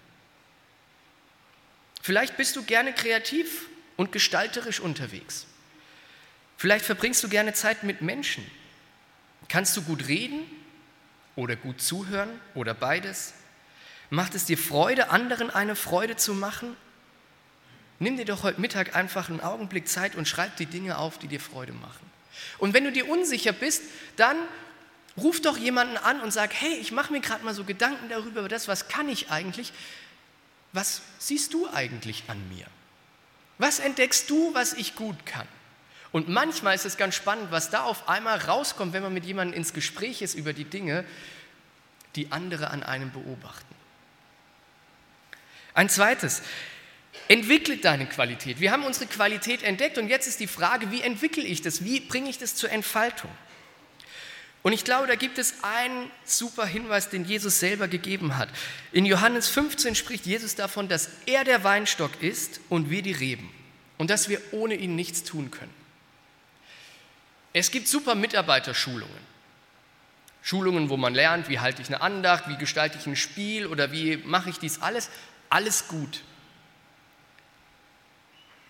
Vielleicht 2.00 2.36
bist 2.36 2.54
du 2.54 2.62
gerne 2.62 2.92
kreativ 2.92 3.66
und 3.96 4.12
gestalterisch 4.12 4.78
unterwegs. 4.78 5.46
Vielleicht 6.56 6.84
verbringst 6.84 7.22
du 7.24 7.28
gerne 7.28 7.52
Zeit 7.52 7.82
mit 7.82 8.00
Menschen. 8.00 8.48
Kannst 9.48 9.76
du 9.76 9.82
gut 9.82 10.08
reden 10.08 10.40
oder 11.36 11.56
gut 11.56 11.80
zuhören 11.80 12.28
oder 12.54 12.74
beides? 12.74 13.34
Macht 14.10 14.34
es 14.34 14.44
dir 14.44 14.58
Freude, 14.58 15.10
anderen 15.10 15.50
eine 15.50 15.76
Freude 15.76 16.16
zu 16.16 16.34
machen? 16.34 16.76
Nimm 17.98 18.16
dir 18.16 18.24
doch 18.24 18.42
heute 18.42 18.60
Mittag 18.60 18.94
einfach 18.94 19.28
einen 19.28 19.40
Augenblick 19.40 19.88
Zeit 19.88 20.14
und 20.14 20.28
schreib 20.28 20.56
die 20.56 20.66
Dinge 20.66 20.98
auf, 20.98 21.18
die 21.18 21.28
dir 21.28 21.40
Freude 21.40 21.72
machen. 21.72 22.08
Und 22.58 22.74
wenn 22.74 22.84
du 22.84 22.92
dir 22.92 23.08
unsicher 23.08 23.52
bist, 23.52 23.82
dann 24.16 24.36
Ruf 25.18 25.40
doch 25.40 25.56
jemanden 25.56 25.96
an 25.96 26.20
und 26.20 26.32
sag, 26.32 26.54
hey, 26.54 26.74
ich 26.74 26.92
mache 26.92 27.12
mir 27.12 27.20
gerade 27.20 27.44
mal 27.44 27.54
so 27.54 27.64
Gedanken 27.64 28.08
darüber, 28.08 28.40
über 28.40 28.48
das, 28.48 28.68
was 28.68 28.88
kann 28.88 29.08
ich 29.08 29.30
eigentlich? 29.30 29.72
Was 30.72 31.02
siehst 31.18 31.54
du 31.54 31.68
eigentlich 31.68 32.24
an 32.28 32.40
mir? 32.48 32.66
Was 33.58 33.80
entdeckst 33.80 34.30
du, 34.30 34.54
was 34.54 34.74
ich 34.74 34.94
gut 34.94 35.26
kann? 35.26 35.48
Und 36.12 36.28
manchmal 36.28 36.74
ist 36.74 36.86
es 36.86 36.96
ganz 36.96 37.14
spannend, 37.14 37.50
was 37.50 37.70
da 37.70 37.82
auf 37.82 38.08
einmal 38.08 38.38
rauskommt, 38.38 38.92
wenn 38.92 39.02
man 39.02 39.12
mit 39.12 39.24
jemandem 39.24 39.56
ins 39.56 39.72
Gespräch 39.72 40.22
ist 40.22 40.34
über 40.34 40.52
die 40.52 40.64
Dinge, 40.64 41.04
die 42.16 42.32
andere 42.32 42.70
an 42.70 42.82
einem 42.82 43.10
beobachten. 43.10 43.74
Ein 45.74 45.88
zweites, 45.88 46.42
entwickle 47.28 47.76
deine 47.76 48.06
Qualität. 48.06 48.58
Wir 48.60 48.72
haben 48.72 48.84
unsere 48.84 49.06
Qualität 49.06 49.62
entdeckt 49.62 49.98
und 49.98 50.08
jetzt 50.08 50.26
ist 50.26 50.40
die 50.40 50.46
Frage, 50.46 50.90
wie 50.90 51.02
entwickle 51.02 51.44
ich 51.44 51.62
das? 51.62 51.84
Wie 51.84 52.00
bringe 52.00 52.30
ich 52.30 52.38
das 52.38 52.54
zur 52.54 52.70
Entfaltung? 52.70 53.30
Und 54.62 54.72
ich 54.72 54.84
glaube, 54.84 55.06
da 55.06 55.14
gibt 55.14 55.38
es 55.38 55.54
einen 55.62 56.10
super 56.24 56.66
Hinweis, 56.66 57.10
den 57.10 57.24
Jesus 57.24 57.60
selber 57.60 57.86
gegeben 57.86 58.36
hat. 58.36 58.48
In 58.92 59.06
Johannes 59.06 59.48
15 59.48 59.94
spricht 59.94 60.26
Jesus 60.26 60.56
davon, 60.56 60.88
dass 60.88 61.10
er 61.26 61.44
der 61.44 61.62
Weinstock 61.64 62.22
ist 62.22 62.60
und 62.68 62.90
wir 62.90 63.02
die 63.02 63.12
Reben 63.12 63.48
und 63.98 64.10
dass 64.10 64.28
wir 64.28 64.40
ohne 64.50 64.74
ihn 64.74 64.96
nichts 64.96 65.22
tun 65.22 65.50
können. 65.50 65.77
Es 67.52 67.70
gibt 67.70 67.88
super 67.88 68.14
Mitarbeiterschulungen. 68.14 69.28
Schulungen, 70.42 70.88
wo 70.88 70.96
man 70.96 71.14
lernt, 71.14 71.48
wie 71.48 71.60
halte 71.60 71.82
ich 71.82 71.88
eine 71.88 72.00
Andacht, 72.00 72.48
wie 72.48 72.56
gestalte 72.56 72.98
ich 72.98 73.06
ein 73.06 73.16
Spiel 73.16 73.66
oder 73.66 73.92
wie 73.92 74.16
mache 74.18 74.50
ich 74.50 74.58
dies 74.58 74.80
alles. 74.80 75.10
Alles 75.50 75.88
gut. 75.88 76.22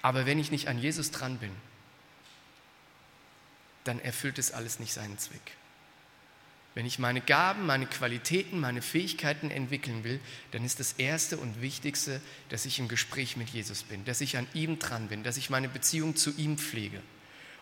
Aber 0.02 0.26
wenn 0.26 0.38
ich 0.38 0.50
nicht 0.50 0.68
an 0.68 0.78
Jesus 0.78 1.10
dran 1.10 1.38
bin, 1.38 1.50
dann 3.84 4.00
erfüllt 4.00 4.38
es 4.38 4.52
alles 4.52 4.80
nicht 4.80 4.92
seinen 4.92 5.18
Zweck. 5.18 5.52
Wenn 6.74 6.86
ich 6.86 6.98
meine 6.98 7.20
Gaben, 7.20 7.66
meine 7.66 7.86
Qualitäten, 7.86 8.60
meine 8.60 8.82
Fähigkeiten 8.82 9.50
entwickeln 9.50 10.04
will, 10.04 10.20
dann 10.52 10.64
ist 10.64 10.78
das 10.78 10.92
Erste 10.92 11.36
und 11.36 11.60
Wichtigste, 11.60 12.20
dass 12.50 12.66
ich 12.66 12.78
im 12.78 12.86
Gespräch 12.86 13.36
mit 13.36 13.48
Jesus 13.48 13.82
bin, 13.82 14.04
dass 14.04 14.20
ich 14.20 14.36
an 14.36 14.46
ihm 14.54 14.78
dran 14.78 15.08
bin, 15.08 15.24
dass 15.24 15.36
ich 15.36 15.50
meine 15.50 15.68
Beziehung 15.68 16.14
zu 16.14 16.30
ihm 16.36 16.56
pflege. 16.58 17.02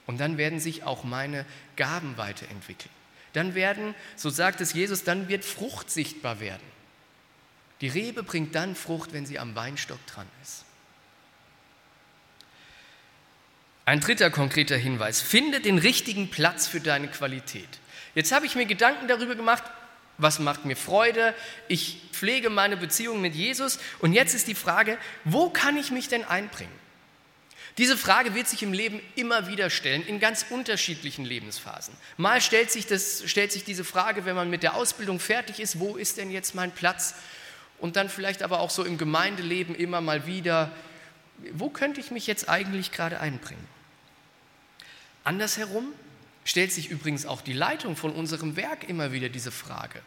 Und 0.06 0.18
dann 0.18 0.38
werden 0.38 0.60
sich 0.60 0.84
auch 0.84 1.04
meine 1.04 1.44
Gaben 1.76 2.16
weiterentwickeln. 2.16 2.94
Dann 3.32 3.54
werden, 3.54 3.94
so 4.14 4.30
sagt 4.30 4.60
es 4.60 4.72
Jesus, 4.72 5.04
dann 5.04 5.28
wird 5.28 5.44
Frucht 5.44 5.90
sichtbar 5.90 6.40
werden. 6.40 6.62
Die 7.80 7.88
Rebe 7.88 8.22
bringt 8.22 8.54
dann 8.54 8.74
Frucht, 8.74 9.12
wenn 9.12 9.26
sie 9.26 9.38
am 9.38 9.54
Weinstock 9.54 10.04
dran 10.06 10.26
ist. 10.42 10.64
Ein 13.84 14.00
dritter 14.00 14.30
konkreter 14.30 14.76
Hinweis. 14.76 15.20
Finde 15.20 15.60
den 15.60 15.78
richtigen 15.78 16.30
Platz 16.30 16.66
für 16.66 16.80
deine 16.80 17.08
Qualität. 17.08 17.68
Jetzt 18.14 18.32
habe 18.32 18.46
ich 18.46 18.56
mir 18.56 18.66
Gedanken 18.66 19.08
darüber 19.08 19.34
gemacht, 19.34 19.62
was 20.18 20.38
macht 20.38 20.64
mir 20.64 20.76
Freude? 20.76 21.34
Ich 21.68 22.00
pflege 22.12 22.48
meine 22.48 22.76
Beziehung 22.76 23.20
mit 23.20 23.34
Jesus. 23.34 23.78
Und 23.98 24.12
jetzt 24.12 24.34
ist 24.34 24.48
die 24.48 24.54
Frage, 24.54 24.96
wo 25.24 25.50
kann 25.50 25.76
ich 25.76 25.90
mich 25.90 26.08
denn 26.08 26.24
einbringen? 26.24 26.72
Diese 27.78 27.98
Frage 27.98 28.34
wird 28.34 28.48
sich 28.48 28.62
im 28.62 28.72
Leben 28.72 29.00
immer 29.16 29.48
wieder 29.48 29.68
stellen, 29.68 30.06
in 30.06 30.18
ganz 30.18 30.46
unterschiedlichen 30.48 31.26
Lebensphasen. 31.26 31.94
Mal 32.16 32.40
stellt 32.40 32.70
sich, 32.70 32.86
das, 32.86 33.22
stellt 33.26 33.52
sich 33.52 33.64
diese 33.64 33.84
Frage, 33.84 34.24
wenn 34.24 34.34
man 34.34 34.48
mit 34.48 34.62
der 34.62 34.74
Ausbildung 34.74 35.20
fertig 35.20 35.60
ist, 35.60 35.78
wo 35.78 35.96
ist 35.96 36.16
denn 36.16 36.30
jetzt 36.30 36.54
mein 36.54 36.72
Platz? 36.72 37.14
Und 37.78 37.96
dann 37.96 38.08
vielleicht 38.08 38.42
aber 38.42 38.60
auch 38.60 38.70
so 38.70 38.82
im 38.82 38.96
Gemeindeleben 38.96 39.74
immer 39.74 40.00
mal 40.00 40.26
wieder, 40.26 40.72
wo 41.52 41.68
könnte 41.68 42.00
ich 42.00 42.10
mich 42.10 42.26
jetzt 42.26 42.48
eigentlich 42.48 42.92
gerade 42.92 43.20
einbringen? 43.20 43.68
Andersherum 45.24 45.92
stellt 46.46 46.72
sich 46.72 46.88
übrigens 46.88 47.26
auch 47.26 47.42
die 47.42 47.52
Leitung 47.52 47.96
von 47.96 48.12
unserem 48.12 48.56
Werk 48.56 48.88
immer 48.88 49.12
wieder 49.12 49.28
diese 49.28 49.50
Frage. 49.50 50.00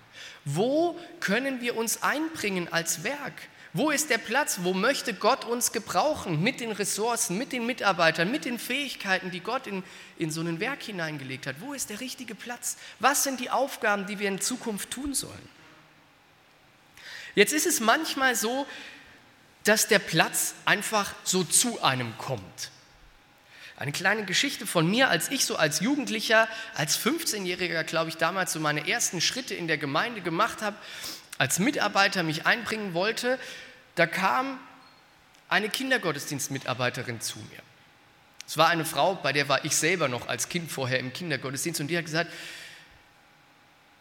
Wo 0.45 0.97
können 1.19 1.61
wir 1.61 1.77
uns 1.77 2.01
einbringen 2.01 2.71
als 2.71 3.03
Werk? 3.03 3.33
Wo 3.73 3.91
ist 3.91 4.09
der 4.09 4.17
Platz? 4.17 4.59
Wo 4.63 4.73
möchte 4.73 5.13
Gott 5.13 5.45
uns 5.45 5.71
gebrauchen 5.71 6.41
mit 6.41 6.59
den 6.59 6.71
Ressourcen, 6.71 7.37
mit 7.37 7.51
den 7.51 7.67
Mitarbeitern, 7.67 8.31
mit 8.31 8.45
den 8.45 8.57
Fähigkeiten, 8.57 9.29
die 9.29 9.41
Gott 9.41 9.67
in, 9.67 9.83
in 10.17 10.31
so 10.31 10.41
ein 10.41 10.59
Werk 10.59 10.81
hineingelegt 10.81 11.45
hat? 11.45 11.61
Wo 11.61 11.73
ist 11.73 11.91
der 11.91 11.99
richtige 11.99 12.33
Platz? 12.33 12.77
Was 12.99 13.23
sind 13.23 13.39
die 13.39 13.51
Aufgaben, 13.51 14.07
die 14.07 14.17
wir 14.17 14.27
in 14.27 14.41
Zukunft 14.41 14.89
tun 14.89 15.13
sollen? 15.13 15.49
Jetzt 17.35 17.53
ist 17.53 17.67
es 17.67 17.79
manchmal 17.79 18.35
so, 18.35 18.65
dass 19.65 19.87
der 19.87 19.99
Platz 19.99 20.55
einfach 20.65 21.13
so 21.23 21.43
zu 21.43 21.83
einem 21.83 22.17
kommt. 22.17 22.71
Eine 23.77 23.91
kleine 23.91 24.25
Geschichte 24.25 24.65
von 24.65 24.89
mir, 24.89 25.09
als 25.09 25.29
ich 25.29 25.45
so 25.45 25.55
als 25.55 25.79
Jugendlicher, 25.79 26.49
als 26.73 26.99
15-Jähriger, 26.99 27.83
glaube 27.83 28.09
ich, 28.09 28.17
damals 28.17 28.51
so 28.51 28.59
meine 28.59 28.89
ersten 28.89 29.21
Schritte 29.21 29.53
in 29.53 29.67
der 29.67 29.77
Gemeinde 29.77 30.21
gemacht 30.21 30.61
habe, 30.61 30.75
als 31.39 31.57
Mitarbeiter 31.57 32.21
mich 32.21 32.45
einbringen 32.45 32.93
wollte, 32.93 33.39
da 33.95 34.05
kam 34.05 34.59
eine 35.47 35.69
Kindergottesdienstmitarbeiterin 35.69 37.21
zu 37.21 37.39
mir. 37.39 37.59
Es 38.45 38.57
war 38.57 38.67
eine 38.67 38.85
Frau, 38.85 39.15
bei 39.15 39.33
der 39.33 39.49
war 39.49 39.65
ich 39.65 39.75
selber 39.75 40.07
noch 40.07 40.27
als 40.27 40.49
Kind 40.49 40.71
vorher 40.71 40.99
im 40.99 41.13
Kindergottesdienst 41.13 41.81
und 41.81 41.87
die 41.87 41.97
hat 41.97 42.05
gesagt, 42.05 42.31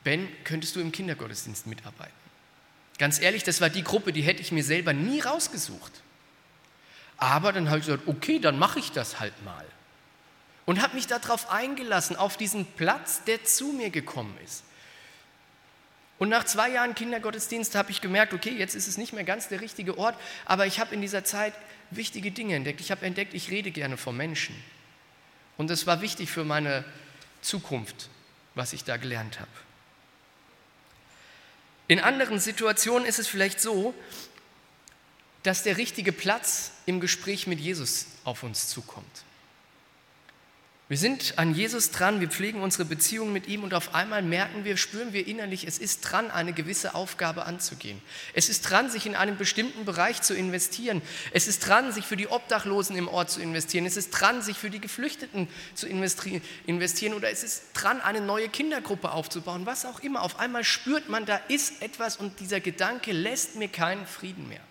Ben, 0.05 0.29
könntest 0.45 0.75
du 0.77 0.81
im 0.81 0.93
Kindergottesdienst 0.93 1.67
mitarbeiten? 1.67 2.13
Ganz 2.99 3.21
ehrlich, 3.21 3.45
das 3.45 3.61
war 3.61 3.71
die 3.71 3.85
Gruppe, 3.85 4.13
die 4.13 4.23
hätte 4.23 4.43
ich 4.43 4.53
mir 4.53 4.65
selber 4.65 4.93
nie 4.93 5.21
rausgesucht. 5.21 5.93
Aber 7.19 7.53
dann 7.53 7.69
habe 7.69 7.79
ich 7.79 7.87
gesagt, 7.87 8.09
okay, 8.09 8.39
dann 8.39 8.59
mache 8.59 8.79
ich 8.79 8.91
das 8.91 9.21
halt 9.21 9.45
mal. 9.45 9.65
Und 10.67 10.83
habe 10.83 10.97
mich 10.97 11.07
darauf 11.07 11.51
eingelassen, 11.51 12.17
auf 12.17 12.37
diesen 12.37 12.65
Platz, 12.65 13.23
der 13.25 13.45
zu 13.45 13.73
mir 13.73 13.91
gekommen 13.91 14.37
ist. 14.45 14.65
Und 16.19 16.29
nach 16.29 16.45
zwei 16.45 16.71
Jahren 16.71 16.95
Kindergottesdienst 16.95 17.75
habe 17.75 17.91
ich 17.91 18.01
gemerkt, 18.01 18.35
okay, 18.35 18.51
jetzt 18.51 18.75
ist 18.75 18.89
es 18.89 18.99
nicht 18.99 19.13
mehr 19.13 19.25
ganz 19.25 19.49
der 19.49 19.61
richtige 19.61 19.99
Ort, 19.99 20.17
aber 20.45 20.67
ich 20.67 20.81
habe 20.81 20.95
in 20.95 21.01
dieser 21.01 21.25
Zeit 21.25 21.55
wichtige 21.91 22.31
Dinge 22.33 22.57
entdeckt. 22.57 22.81
Ich 22.81 22.91
habe 22.91 23.07
entdeckt, 23.07 23.35
ich 23.35 23.51
rede 23.51 23.71
gerne 23.71 23.97
vor 23.97 24.13
Menschen. 24.13 24.55
Und 25.57 25.71
es 25.71 25.87
war 25.87 26.01
wichtig 26.01 26.31
für 26.31 26.45
meine 26.45 26.85
Zukunft, 27.41 28.09
was 28.55 28.73
ich 28.73 28.85
da 28.85 28.97
gelernt 28.97 29.39
habe. 29.39 29.51
In 31.87 32.01
anderen 32.01 32.39
Situationen 32.39 33.07
ist 33.07 33.19
es 33.19 33.29
vielleicht 33.29 33.61
so, 33.61 33.95
dass 35.43 35.63
der 35.63 35.77
richtige 35.77 36.13
Platz 36.13 36.73
im 36.85 37.01
Gespräch 37.01 37.47
mit 37.47 37.61
Jesus 37.61 38.07
auf 38.25 38.43
uns 38.43 38.69
zukommt. 38.69 39.25
Wir 40.89 40.97
sind 40.97 41.35
an 41.37 41.55
Jesus 41.55 41.91
dran, 41.91 42.19
wir 42.19 42.31
pflegen 42.31 42.63
unsere 42.63 42.87
Beziehung 42.87 43.31
mit 43.31 43.47
ihm 43.47 43.63
und 43.63 43.75
auf 43.75 43.95
einmal 43.95 44.23
merken 44.23 44.65
wir, 44.65 44.79
spüren 44.79 45.13
wir 45.13 45.27
innerlich, 45.27 45.67
es 45.67 45.79
ist 45.79 46.01
dran, 46.01 46.31
eine 46.31 46.55
gewisse 46.55 46.95
Aufgabe 46.95 47.45
anzugehen. 47.45 48.01
Es 48.33 48.49
ist 48.49 48.63
dran, 48.63 48.91
sich 48.91 49.05
in 49.05 49.15
einem 49.15 49.37
bestimmten 49.37 49.85
Bereich 49.85 50.23
zu 50.23 50.35
investieren. 50.35 51.03
Es 51.31 51.47
ist 51.47 51.69
dran, 51.69 51.93
sich 51.93 52.07
für 52.07 52.17
die 52.17 52.29
Obdachlosen 52.29 52.97
im 52.97 53.07
Ort 53.07 53.31
zu 53.31 53.43
investieren. 53.43 53.85
Es 53.85 53.99
ist 53.99 54.13
dran, 54.13 54.41
sich 54.41 54.57
für 54.57 54.71
die 54.71 54.81
Geflüchteten 54.81 55.47
zu 55.75 55.87
investieren 55.87 57.13
oder 57.13 57.29
es 57.31 57.45
ist 57.45 57.65
dran, 57.75 58.01
eine 58.01 58.23
neue 58.23 58.49
Kindergruppe 58.49 59.13
aufzubauen, 59.13 59.67
was 59.67 59.85
auch 59.85 60.01
immer. 60.01 60.23
Auf 60.23 60.39
einmal 60.39 60.65
spürt 60.65 61.11
man, 61.11 61.27
da 61.27 61.37
ist 61.49 61.83
etwas 61.83 62.17
und 62.17 62.41
dieser 62.41 62.61
Gedanke 62.61 63.13
lässt 63.13 63.57
mir 63.57 63.69
keinen 63.69 64.07
Frieden 64.07 64.49
mehr. 64.49 64.63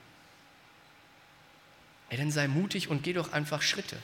Ey, 2.09 2.17
dann 2.17 2.31
sei 2.31 2.47
mutig 2.47 2.87
und 2.87 3.03
geh 3.03 3.13
doch 3.13 3.33
einfach 3.33 3.61
Schritte. 3.61 3.97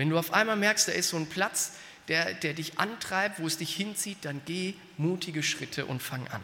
Wenn 0.00 0.08
du 0.08 0.16
auf 0.16 0.32
einmal 0.32 0.56
merkst, 0.56 0.88
da 0.88 0.92
ist 0.92 1.10
so 1.10 1.18
ein 1.18 1.26
Platz, 1.26 1.72
der, 2.08 2.32
der 2.32 2.54
dich 2.54 2.78
antreibt, 2.78 3.38
wo 3.38 3.46
es 3.46 3.58
dich 3.58 3.76
hinzieht, 3.76 4.16
dann 4.22 4.40
geh 4.46 4.72
mutige 4.96 5.42
Schritte 5.42 5.84
und 5.84 6.02
fang 6.02 6.26
an. 6.28 6.40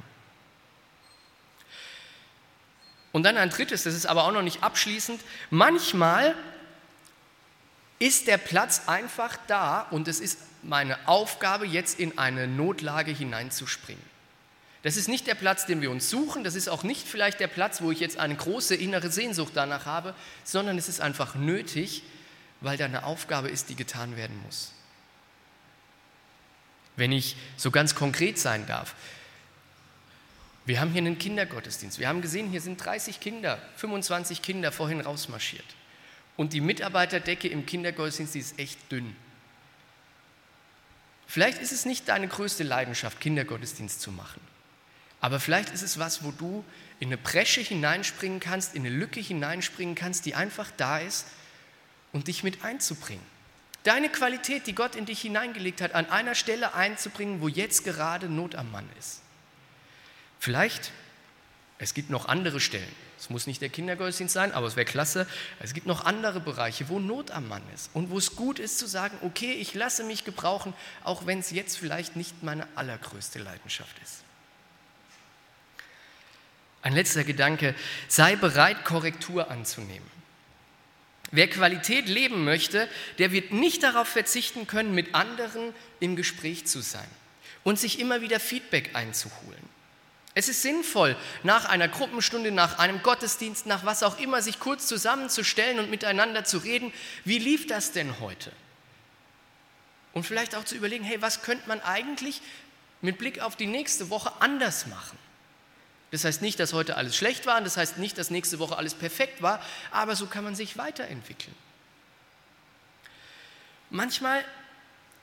Und 3.13 3.23
dann 3.23 3.39
ein 3.39 3.49
drittes, 3.49 3.85
das 3.85 3.95
ist 3.95 4.05
aber 4.05 4.25
auch 4.25 4.33
noch 4.33 4.43
nicht 4.43 4.63
abschließend. 4.63 5.23
Manchmal 5.49 6.35
ist 7.99 8.27
der 8.27 8.37
Platz 8.37 8.89
einfach 8.89 9.39
da 9.47 9.87
und 9.91 10.07
es 10.07 10.21
ist 10.21 10.37
meine 10.63 11.09
Aufgabe, 11.09 11.67
jetzt 11.67 11.99
in 11.99 12.19
eine 12.19 12.47
Notlage 12.47 13.11
hineinzuspringen. 13.11 14.05
Das 14.83 14.99
ist 14.99 15.09
nicht 15.09 15.27
der 15.27 15.35
Platz, 15.35 15.65
den 15.65 15.81
wir 15.81 15.91
uns 15.91 16.11
suchen, 16.11 16.45
das 16.45 16.57
ist 16.57 16.69
auch 16.69 16.83
nicht 16.83 17.09
vielleicht 17.09 17.41
der 17.41 17.49
Platz, 17.49 17.81
wo 17.81 17.91
ich 17.91 18.01
jetzt 18.01 18.19
eine 18.19 18.37
große 18.37 18.75
innere 18.75 19.11
Sehnsucht 19.11 19.53
danach 19.55 19.87
habe, 19.87 20.15
sondern 20.45 20.77
es 20.77 20.91
ist 20.91 21.01
einfach 21.01 21.37
nötig, 21.37 22.03
weil 22.61 22.77
da 22.77 22.85
eine 22.85 23.05
Aufgabe 23.05 23.49
ist, 23.49 23.69
die 23.69 23.77
getan 23.77 24.17
werden 24.17 24.41
muss. 24.45 24.73
Wenn 26.97 27.13
ich 27.13 27.37
so 27.57 27.71
ganz 27.71 27.95
konkret 27.95 28.39
sein 28.39 28.67
darf, 28.67 28.95
wir 30.65 30.81
haben 30.81 30.91
hier 30.91 31.03
einen 31.03 31.19
Kindergottesdienst. 31.19 32.01
Wir 32.01 32.09
haben 32.09 32.23
gesehen, 32.23 32.51
hier 32.51 32.61
sind 32.61 32.85
30 32.85 33.21
Kinder, 33.21 33.59
25 33.77 34.43
Kinder 34.43 34.73
vorhin 34.73 35.01
rausmarschiert. 35.01 35.65
Und 36.37 36.53
die 36.53 36.61
Mitarbeiterdecke 36.61 37.49
im 37.49 37.67
Kindergottesdienst 37.67 38.35
die 38.35 38.41
ist 38.41 38.59
echt 38.59 38.91
dünn. 38.91 39.15
Vielleicht 41.29 41.59
ist 41.59 41.73
es 41.73 41.85
nicht 41.87 42.09
deine 42.09 42.29
größte 42.29 42.65
Leidenschaft, 42.65 43.21
Kindergottesdienst 43.21 44.01
zu 44.01 44.11
machen. 44.11 44.41
Aber 45.21 45.41
vielleicht 45.41 45.71
ist 45.71 45.83
es 45.83 45.99
was, 45.99 46.25
wo 46.25 46.31
du 46.31 46.65
in 46.99 47.09
eine 47.09 47.17
Bresche 47.17 47.61
hineinspringen 47.61 48.41
kannst, 48.41 48.75
in 48.75 48.87
eine 48.87 48.95
Lücke 48.95 49.21
hineinspringen 49.21 49.95
kannst, 49.95 50.27
die 50.27 50.35
einfach 50.35 50.71
da 50.77 50.99
ist 50.99 51.27
und 52.17 52.29
dich 52.29 52.43
mit 52.43 52.65
einzubringen. 52.65 53.23
deine 53.85 54.09
Qualität, 54.09 54.67
die 54.67 54.75
Gott 54.75 54.97
in 54.97 55.07
dich 55.07 55.21
hineingelegt 55.21 55.81
hat, 55.81 55.95
an 55.95 56.11
einer 56.11 56.35
Stelle 56.35 56.75
einzubringen, 56.75 57.41
wo 57.41 57.47
jetzt 57.47 57.85
gerade 57.85 58.29
Not 58.29 58.57
am 58.57 58.73
Mann 58.73 58.89
ist. 58.99 59.21
Vielleicht, 60.41 60.91
es 61.79 61.95
gibt 61.95 62.11
noch 62.11 62.27
andere 62.27 62.59
Stellen. 62.59 62.93
Es 63.17 63.31
muss 63.31 63.47
nicht 63.47 63.63
der 63.63 63.69
Kindergottesdienst 63.69 64.35
sein, 64.35 64.51
aber 64.53 64.67
es 64.67 64.75
wäre 64.75 64.87
klasse. 64.87 65.29
Es 65.61 65.73
gibt 65.73 65.87
noch 65.87 66.05
andere 66.05 66.41
Bereiche, 66.41 66.89
wo 66.89 66.99
Not 66.99 67.31
am 67.31 67.47
Mann 67.47 67.63
ist 67.75 67.91
und 67.93 68.11
wo 68.11 68.19
es 68.19 68.35
gut 68.35 68.59
ist 68.59 68.79
zu 68.79 68.87
sagen, 68.87 69.19
okay, 69.23 69.53
ich 69.53 69.75
lasse 69.75 70.03
mich 70.03 70.25
gebrauchen, 70.25 70.75
auch 71.05 71.27
wenn 71.27 71.39
es 71.39 71.53
jetzt 71.53 71.79
vielleicht 71.79 72.17
nicht 72.17 72.43
meine 72.43 72.67
allergrößte 72.75 73.39
Leidenschaft 73.39 73.97
ist. 74.03 74.25
Ein 76.83 76.95
letzter 76.95 77.23
Gedanke, 77.25 77.75
sei 78.09 78.35
bereit, 78.35 78.85
Korrektur 78.85 79.49
anzunehmen. 79.51 80.16
Wer 81.33 81.49
Qualität 81.49 82.09
leben 82.09 82.45
möchte, 82.45 82.89
der 83.19 83.33
wird 83.33 83.53
nicht 83.53 83.83
darauf 83.83 84.09
verzichten 84.09 84.67
können, 84.67 84.95
mit 84.95 85.15
anderen 85.15 85.75
im 85.99 86.17
Gespräch 86.17 86.67
zu 86.67 86.81
sein 86.81 87.09
und 87.65 87.79
sich 87.79 87.99
immer 87.99 88.21
wieder 88.21 88.39
Feedback 88.39 88.95
einzuholen. 88.95 89.77
Es 90.35 90.49
ist 90.49 90.63
sinnvoll, 90.63 91.17
nach 91.43 91.65
einer 91.65 91.89
Gruppenstunde, 91.89 92.53
nach 92.53 92.79
einem 92.79 93.03
Gottesdienst, 93.03 93.67
nach 93.67 93.87
was 93.87 94.03
auch 94.03 94.21
immer, 94.21 94.43
sich 94.43 94.61
kurz 94.61 94.87
zusammenzustellen 94.87 95.79
und 95.79 95.91
miteinander 95.91 96.45
zu 96.45 96.59
reden. 96.59 96.93
Wie 97.25 97.39
lief 97.39 97.67
das 97.67 97.93
denn 97.93 98.21
heute? 98.21 98.53
Und 100.13 100.25
vielleicht 100.25 100.55
auch 100.55 100.65
zu 100.65 100.75
überlegen, 100.75 101.05
hey, 101.05 101.23
was 101.23 101.43
könnte 101.43 101.67
man 101.69 101.81
eigentlich 101.81 102.43
mit 103.01 103.19
Blick 103.19 103.41
auf 103.41 103.57
die 103.57 103.67
nächste 103.67 104.11
Woche 104.11 104.31
anders 104.41 104.87
machen? 104.87 105.19
Das 106.11 106.25
heißt 106.25 106.41
nicht, 106.41 106.61
dass 106.61 106.73
heute 106.73 106.97
alles 106.97 107.17
schlecht 107.17 107.47
war, 107.47 107.59
und 107.59 107.65
das 107.65 107.77
heißt 107.77 107.99
nicht, 107.99 108.17
dass 108.17 108.31
nächste 108.31 108.59
Woche 108.59 108.77
alles 108.77 108.95
perfekt 108.95 109.43
war, 109.43 109.61
aber 109.91 110.15
so 110.17 110.27
kann 110.27 110.45
man 110.45 110.55
sich 110.55 110.79
weiterentwickeln. 110.79 111.55
Manchmal, 113.91 114.45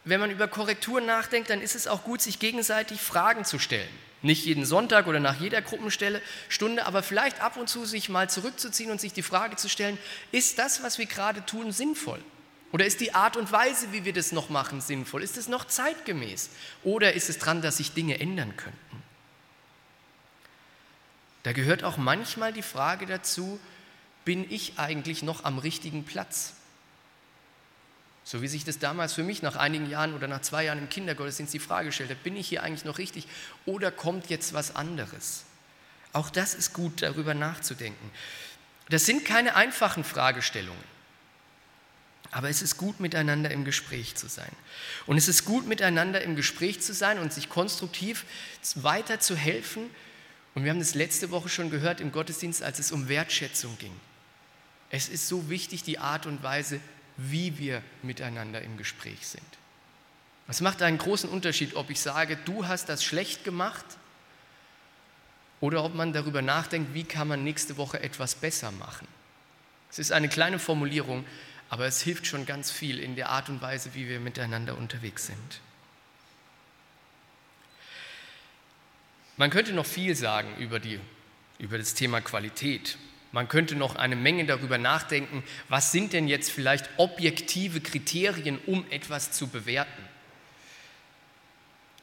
wenn 0.03 0.19
man 0.19 0.31
über 0.31 0.47
Korrekturen 0.47 1.05
nachdenkt, 1.05 1.49
dann 1.49 1.61
ist 1.61 1.75
es 1.75 1.87
auch 1.87 2.03
gut, 2.03 2.21
sich 2.21 2.39
gegenseitig 2.39 3.01
Fragen 3.01 3.45
zu 3.45 3.59
stellen. 3.59 3.89
Nicht 4.21 4.45
jeden 4.45 4.65
Sonntag 4.65 5.07
oder 5.07 5.19
nach 5.19 5.39
jeder 5.39 5.61
Gruppenstelle 5.61 6.21
Stunde, 6.47 6.85
aber 6.85 7.03
vielleicht 7.03 7.41
ab 7.41 7.57
und 7.57 7.67
zu 7.67 7.85
sich 7.85 8.07
mal 8.07 8.29
zurückzuziehen 8.29 8.89
und 8.89 9.01
sich 9.01 9.11
die 9.11 9.21
Frage 9.21 9.57
zu 9.57 9.67
stellen, 9.67 9.97
ist 10.31 10.59
das, 10.59 10.81
was 10.81 10.97
wir 10.97 11.07
gerade 11.07 11.45
tun, 11.45 11.73
sinnvoll? 11.73 12.23
Oder 12.71 12.85
ist 12.85 13.01
die 13.01 13.13
Art 13.13 13.37
und 13.37 13.51
Weise, 13.51 13.91
wie 13.91 14.05
wir 14.05 14.13
das 14.13 14.31
noch 14.31 14.49
machen, 14.49 14.81
sinnvoll? 14.81 15.21
Ist 15.23 15.37
es 15.37 15.47
noch 15.47 15.65
zeitgemäß? 15.65 16.49
Oder 16.83 17.13
ist 17.13 17.29
es 17.29 17.37
dran, 17.37 17.61
dass 17.61 17.77
sich 17.77 17.93
Dinge 17.93 18.19
ändern 18.19 18.55
könnten? 18.55 19.02
Da 21.43 21.53
gehört 21.53 21.83
auch 21.83 21.97
manchmal 21.97 22.53
die 22.53 22.61
Frage 22.61 23.05
dazu, 23.05 23.59
bin 24.25 24.49
ich 24.49 24.79
eigentlich 24.79 25.23
noch 25.23 25.43
am 25.43 25.59
richtigen 25.59 26.05
Platz? 26.05 26.53
So 28.23 28.41
wie 28.41 28.47
sich 28.47 28.63
das 28.63 28.79
damals 28.79 29.13
für 29.13 29.23
mich 29.23 29.41
nach 29.41 29.57
einigen 29.57 29.89
Jahren 29.89 30.13
oder 30.13 30.29
nach 30.29 30.41
zwei 30.41 30.63
Jahren 30.63 30.79
im 30.79 30.89
Kindergottesdienst 30.89 31.53
die 31.53 31.59
Frage 31.59 31.91
stellte, 31.91 32.15
bin 32.15 32.37
ich 32.37 32.47
hier 32.47 32.63
eigentlich 32.63 32.85
noch 32.85 32.97
richtig 32.97 33.27
oder 33.65 33.91
kommt 33.91 34.29
jetzt 34.29 34.53
was 34.53 34.75
anderes? 34.75 35.43
Auch 36.13 36.29
das 36.29 36.53
ist 36.53 36.73
gut, 36.73 37.01
darüber 37.01 37.33
nachzudenken. 37.33 38.11
Das 38.89 39.05
sind 39.05 39.25
keine 39.25 39.55
einfachen 39.55 40.03
Fragestellungen. 40.03 40.93
Aber 42.31 42.49
es 42.49 42.61
ist 42.61 42.77
gut, 42.77 42.99
miteinander 42.99 43.51
im 43.51 43.65
Gespräch 43.65 44.15
zu 44.15 44.27
sein. 44.27 44.51
Und 45.05 45.17
es 45.17 45.27
ist 45.27 45.45
gut, 45.45 45.67
miteinander 45.67 46.21
im 46.21 46.35
Gespräch 46.35 46.81
zu 46.81 46.93
sein 46.93 47.19
und 47.19 47.31
sich 47.31 47.49
konstruktiv 47.49 48.25
weiter 48.75 49.19
zu 49.19 49.35
helfen. 49.35 49.89
Und 50.55 50.63
wir 50.63 50.71
haben 50.71 50.79
das 50.79 50.95
letzte 50.95 51.31
Woche 51.31 51.49
schon 51.49 51.69
gehört 51.69 51.99
im 51.99 52.11
Gottesdienst, 52.11 52.61
als 52.61 52.79
es 52.79 52.91
um 52.91 53.09
Wertschätzung 53.09 53.77
ging. 53.79 53.93
Es 54.89 55.09
ist 55.09 55.27
so 55.27 55.49
wichtig, 55.49 55.83
die 55.83 55.97
Art 55.97 56.25
und 56.25 56.43
Weise, 56.43 56.79
wie 57.17 57.57
wir 57.57 57.81
miteinander 58.03 58.61
im 58.61 58.77
Gespräch 58.77 59.27
sind. 59.27 59.43
Es 60.47 60.61
macht 60.61 60.81
einen 60.81 60.97
großen 60.97 61.29
Unterschied, 61.29 61.75
ob 61.75 61.89
ich 61.89 61.99
sage, 61.99 62.37
du 62.45 62.67
hast 62.67 62.89
das 62.89 63.03
schlecht 63.03 63.43
gemacht 63.43 63.85
oder 65.61 65.83
ob 65.83 65.95
man 65.95 66.13
darüber 66.13 66.41
nachdenkt, 66.41 66.93
wie 66.93 67.05
kann 67.05 67.27
man 67.27 67.43
nächste 67.43 67.77
Woche 67.77 68.01
etwas 68.01 68.35
besser 68.35 68.71
machen. 68.71 69.07
Es 69.89 69.99
ist 69.99 70.11
eine 70.11 70.27
kleine 70.27 70.59
Formulierung, 70.59 71.25
aber 71.69 71.85
es 71.85 72.01
hilft 72.01 72.27
schon 72.27 72.45
ganz 72.45 72.69
viel 72.69 72.99
in 72.99 73.15
der 73.15 73.29
Art 73.29 73.49
und 73.49 73.61
Weise, 73.61 73.93
wie 73.93 74.07
wir 74.07 74.19
miteinander 74.19 74.77
unterwegs 74.77 75.27
sind. 75.27 75.61
Man 79.37 79.49
könnte 79.49 79.73
noch 79.73 79.85
viel 79.85 80.15
sagen 80.15 80.55
über, 80.57 80.79
die, 80.79 80.99
über 81.57 81.77
das 81.77 81.93
Thema 81.93 82.21
Qualität. 82.21 82.97
Man 83.31 83.47
könnte 83.47 83.75
noch 83.75 83.95
eine 83.95 84.15
Menge 84.15 84.45
darüber 84.45 84.77
nachdenken, 84.77 85.43
was 85.69 85.91
sind 85.91 86.13
denn 86.13 86.27
jetzt 86.27 86.51
vielleicht 86.51 86.87
objektive 86.97 87.81
Kriterien, 87.81 88.59
um 88.67 88.85
etwas 88.91 89.31
zu 89.31 89.47
bewerten. 89.47 90.03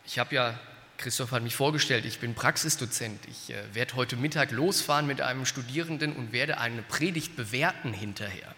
Ich 0.05 0.19
habe 0.19 0.35
ja, 0.35 0.59
Christoph 0.99 1.31
hat 1.31 1.45
mich 1.45 1.55
vorgestellt, 1.55 2.05
ich 2.05 2.19
bin 2.19 2.35
Praxisdozent. 2.35 3.21
Ich 3.31 3.55
äh, 3.55 3.63
werde 3.75 3.95
heute 3.95 4.17
Mittag 4.17 4.51
losfahren 4.51 5.07
mit 5.07 5.21
einem 5.21 5.47
Studierenden 5.47 6.15
und 6.15 6.33
werde 6.33 6.59
eine 6.59 6.83
Predigt 6.83 7.37
bewerten 7.37 7.93
hinterher. 7.93 8.57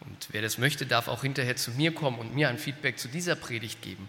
Und 0.00 0.28
wer 0.30 0.40
das 0.40 0.56
möchte, 0.56 0.86
darf 0.86 1.08
auch 1.08 1.22
hinterher 1.22 1.56
zu 1.56 1.72
mir 1.72 1.92
kommen 1.92 2.18
und 2.18 2.34
mir 2.34 2.48
ein 2.48 2.58
Feedback 2.58 2.98
zu 2.98 3.08
dieser 3.08 3.34
Predigt 3.34 3.82
geben. 3.82 4.08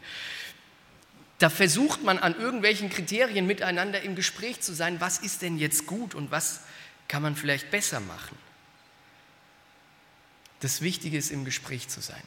Da 1.39 1.49
versucht 1.49 2.03
man 2.03 2.17
an 2.17 2.39
irgendwelchen 2.39 2.89
Kriterien 2.89 3.45
miteinander 3.45 4.01
im 4.01 4.15
Gespräch 4.15 4.61
zu 4.61 4.73
sein, 4.73 4.99
was 4.99 5.19
ist 5.19 5.41
denn 5.41 5.57
jetzt 5.57 5.85
gut 5.85 6.15
und 6.15 6.31
was 6.31 6.61
kann 7.07 7.21
man 7.21 7.35
vielleicht 7.35 7.69
besser 7.69 7.99
machen. 7.99 8.37
Das 10.59 10.81
Wichtige 10.81 11.17
ist, 11.17 11.29
im 11.29 11.45
Gespräch 11.45 11.87
zu 11.87 12.01
sein. 12.01 12.23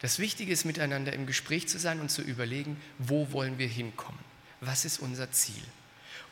Das 0.00 0.20
Wichtige 0.20 0.52
ist, 0.52 0.64
miteinander 0.64 1.12
im 1.12 1.26
Gespräch 1.26 1.68
zu 1.68 1.78
sein 1.78 2.00
und 2.00 2.10
zu 2.10 2.22
überlegen, 2.22 2.80
wo 2.98 3.32
wollen 3.32 3.58
wir 3.58 3.66
hinkommen? 3.66 4.20
Was 4.60 4.84
ist 4.84 5.00
unser 5.00 5.32
Ziel? 5.32 5.62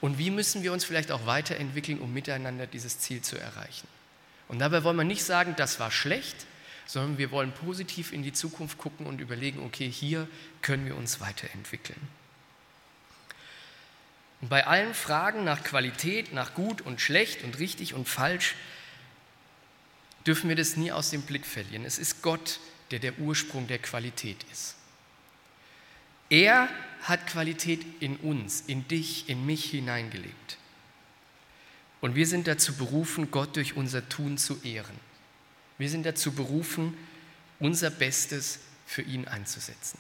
Und 0.01 0.19
wie 0.19 0.31
müssen 0.31 0.63
wir 0.63 0.73
uns 0.73 0.85
vielleicht 0.85 1.11
auch 1.11 1.27
weiterentwickeln, 1.27 1.99
um 1.99 2.13
miteinander 2.13 2.67
dieses 2.69 3.01
Ziel 3.01 3.23
zu 3.23 3.37
erreichen? 3.37 3.89
Und 4.47 4.61
dabei 4.61 4.85
wollen 4.85 4.97
wir 4.97 5.05
nicht 5.05 5.25
sagen, 5.25 5.55
das 5.57 5.81
war 5.81 5.91
schlecht, 5.91 6.47
sondern 6.87 7.19
wir 7.19 7.31
wollen 7.33 7.53
positiv 7.53 8.13
in 8.13 8.23
die 8.23 8.33
Zukunft 8.33 8.79
gucken 8.79 9.07
und 9.07 9.21
überlegen, 9.21 9.61
okay, 9.65 9.91
hier 9.91 10.29
können 10.63 10.87
wir 10.87 10.97
uns 10.97 11.21
weiterentwickeln. 11.21 12.01
Und 14.41 14.49
bei 14.49 14.67
allen 14.67 14.95
Fragen 14.95 15.45
nach 15.45 15.65
Qualität, 15.65 16.33
nach 16.33 16.55
gut 16.55 16.81
und 16.81 17.01
schlecht 17.01 17.43
und 17.43 17.59
richtig 17.59 17.95
und 17.95 18.09
falsch, 18.09 18.55
dürfen 20.27 20.49
wir 20.49 20.57
das 20.57 20.77
nie 20.77 20.93
aus 20.93 21.11
dem 21.11 21.23
Blick 21.23 21.47
verlieren. 21.47 21.85
Es 21.85 21.99
ist 21.99 22.23
Gott, 22.23 22.61
der 22.91 22.99
der 22.99 23.19
Ursprung 23.19 23.67
der 23.67 23.79
Qualität 23.79 24.45
ist. 24.53 24.77
Er 26.29 26.69
hat 27.03 27.27
Qualität 27.27 27.85
in 28.01 28.17
uns, 28.17 28.63
in 28.67 28.87
dich, 28.89 29.29
in 29.29 29.47
mich 29.47 29.71
hineingelegt. 29.71 30.59
Und 32.01 32.15
wir 32.15 32.27
sind 32.27 32.47
dazu 32.47 32.75
berufen, 32.75 33.31
Gott 33.31 33.57
durch 33.57 33.77
unser 33.77 34.09
Tun 34.09 34.39
zu 34.39 34.61
ehren. 34.63 35.06
Wir 35.79 35.91
sind 35.91 36.07
dazu 36.07 36.33
berufen, 36.33 36.95
unser 37.59 37.91
Bestes 37.91 38.61
für 38.87 39.03
ihn 39.03 39.27
einzusetzen. 39.27 39.99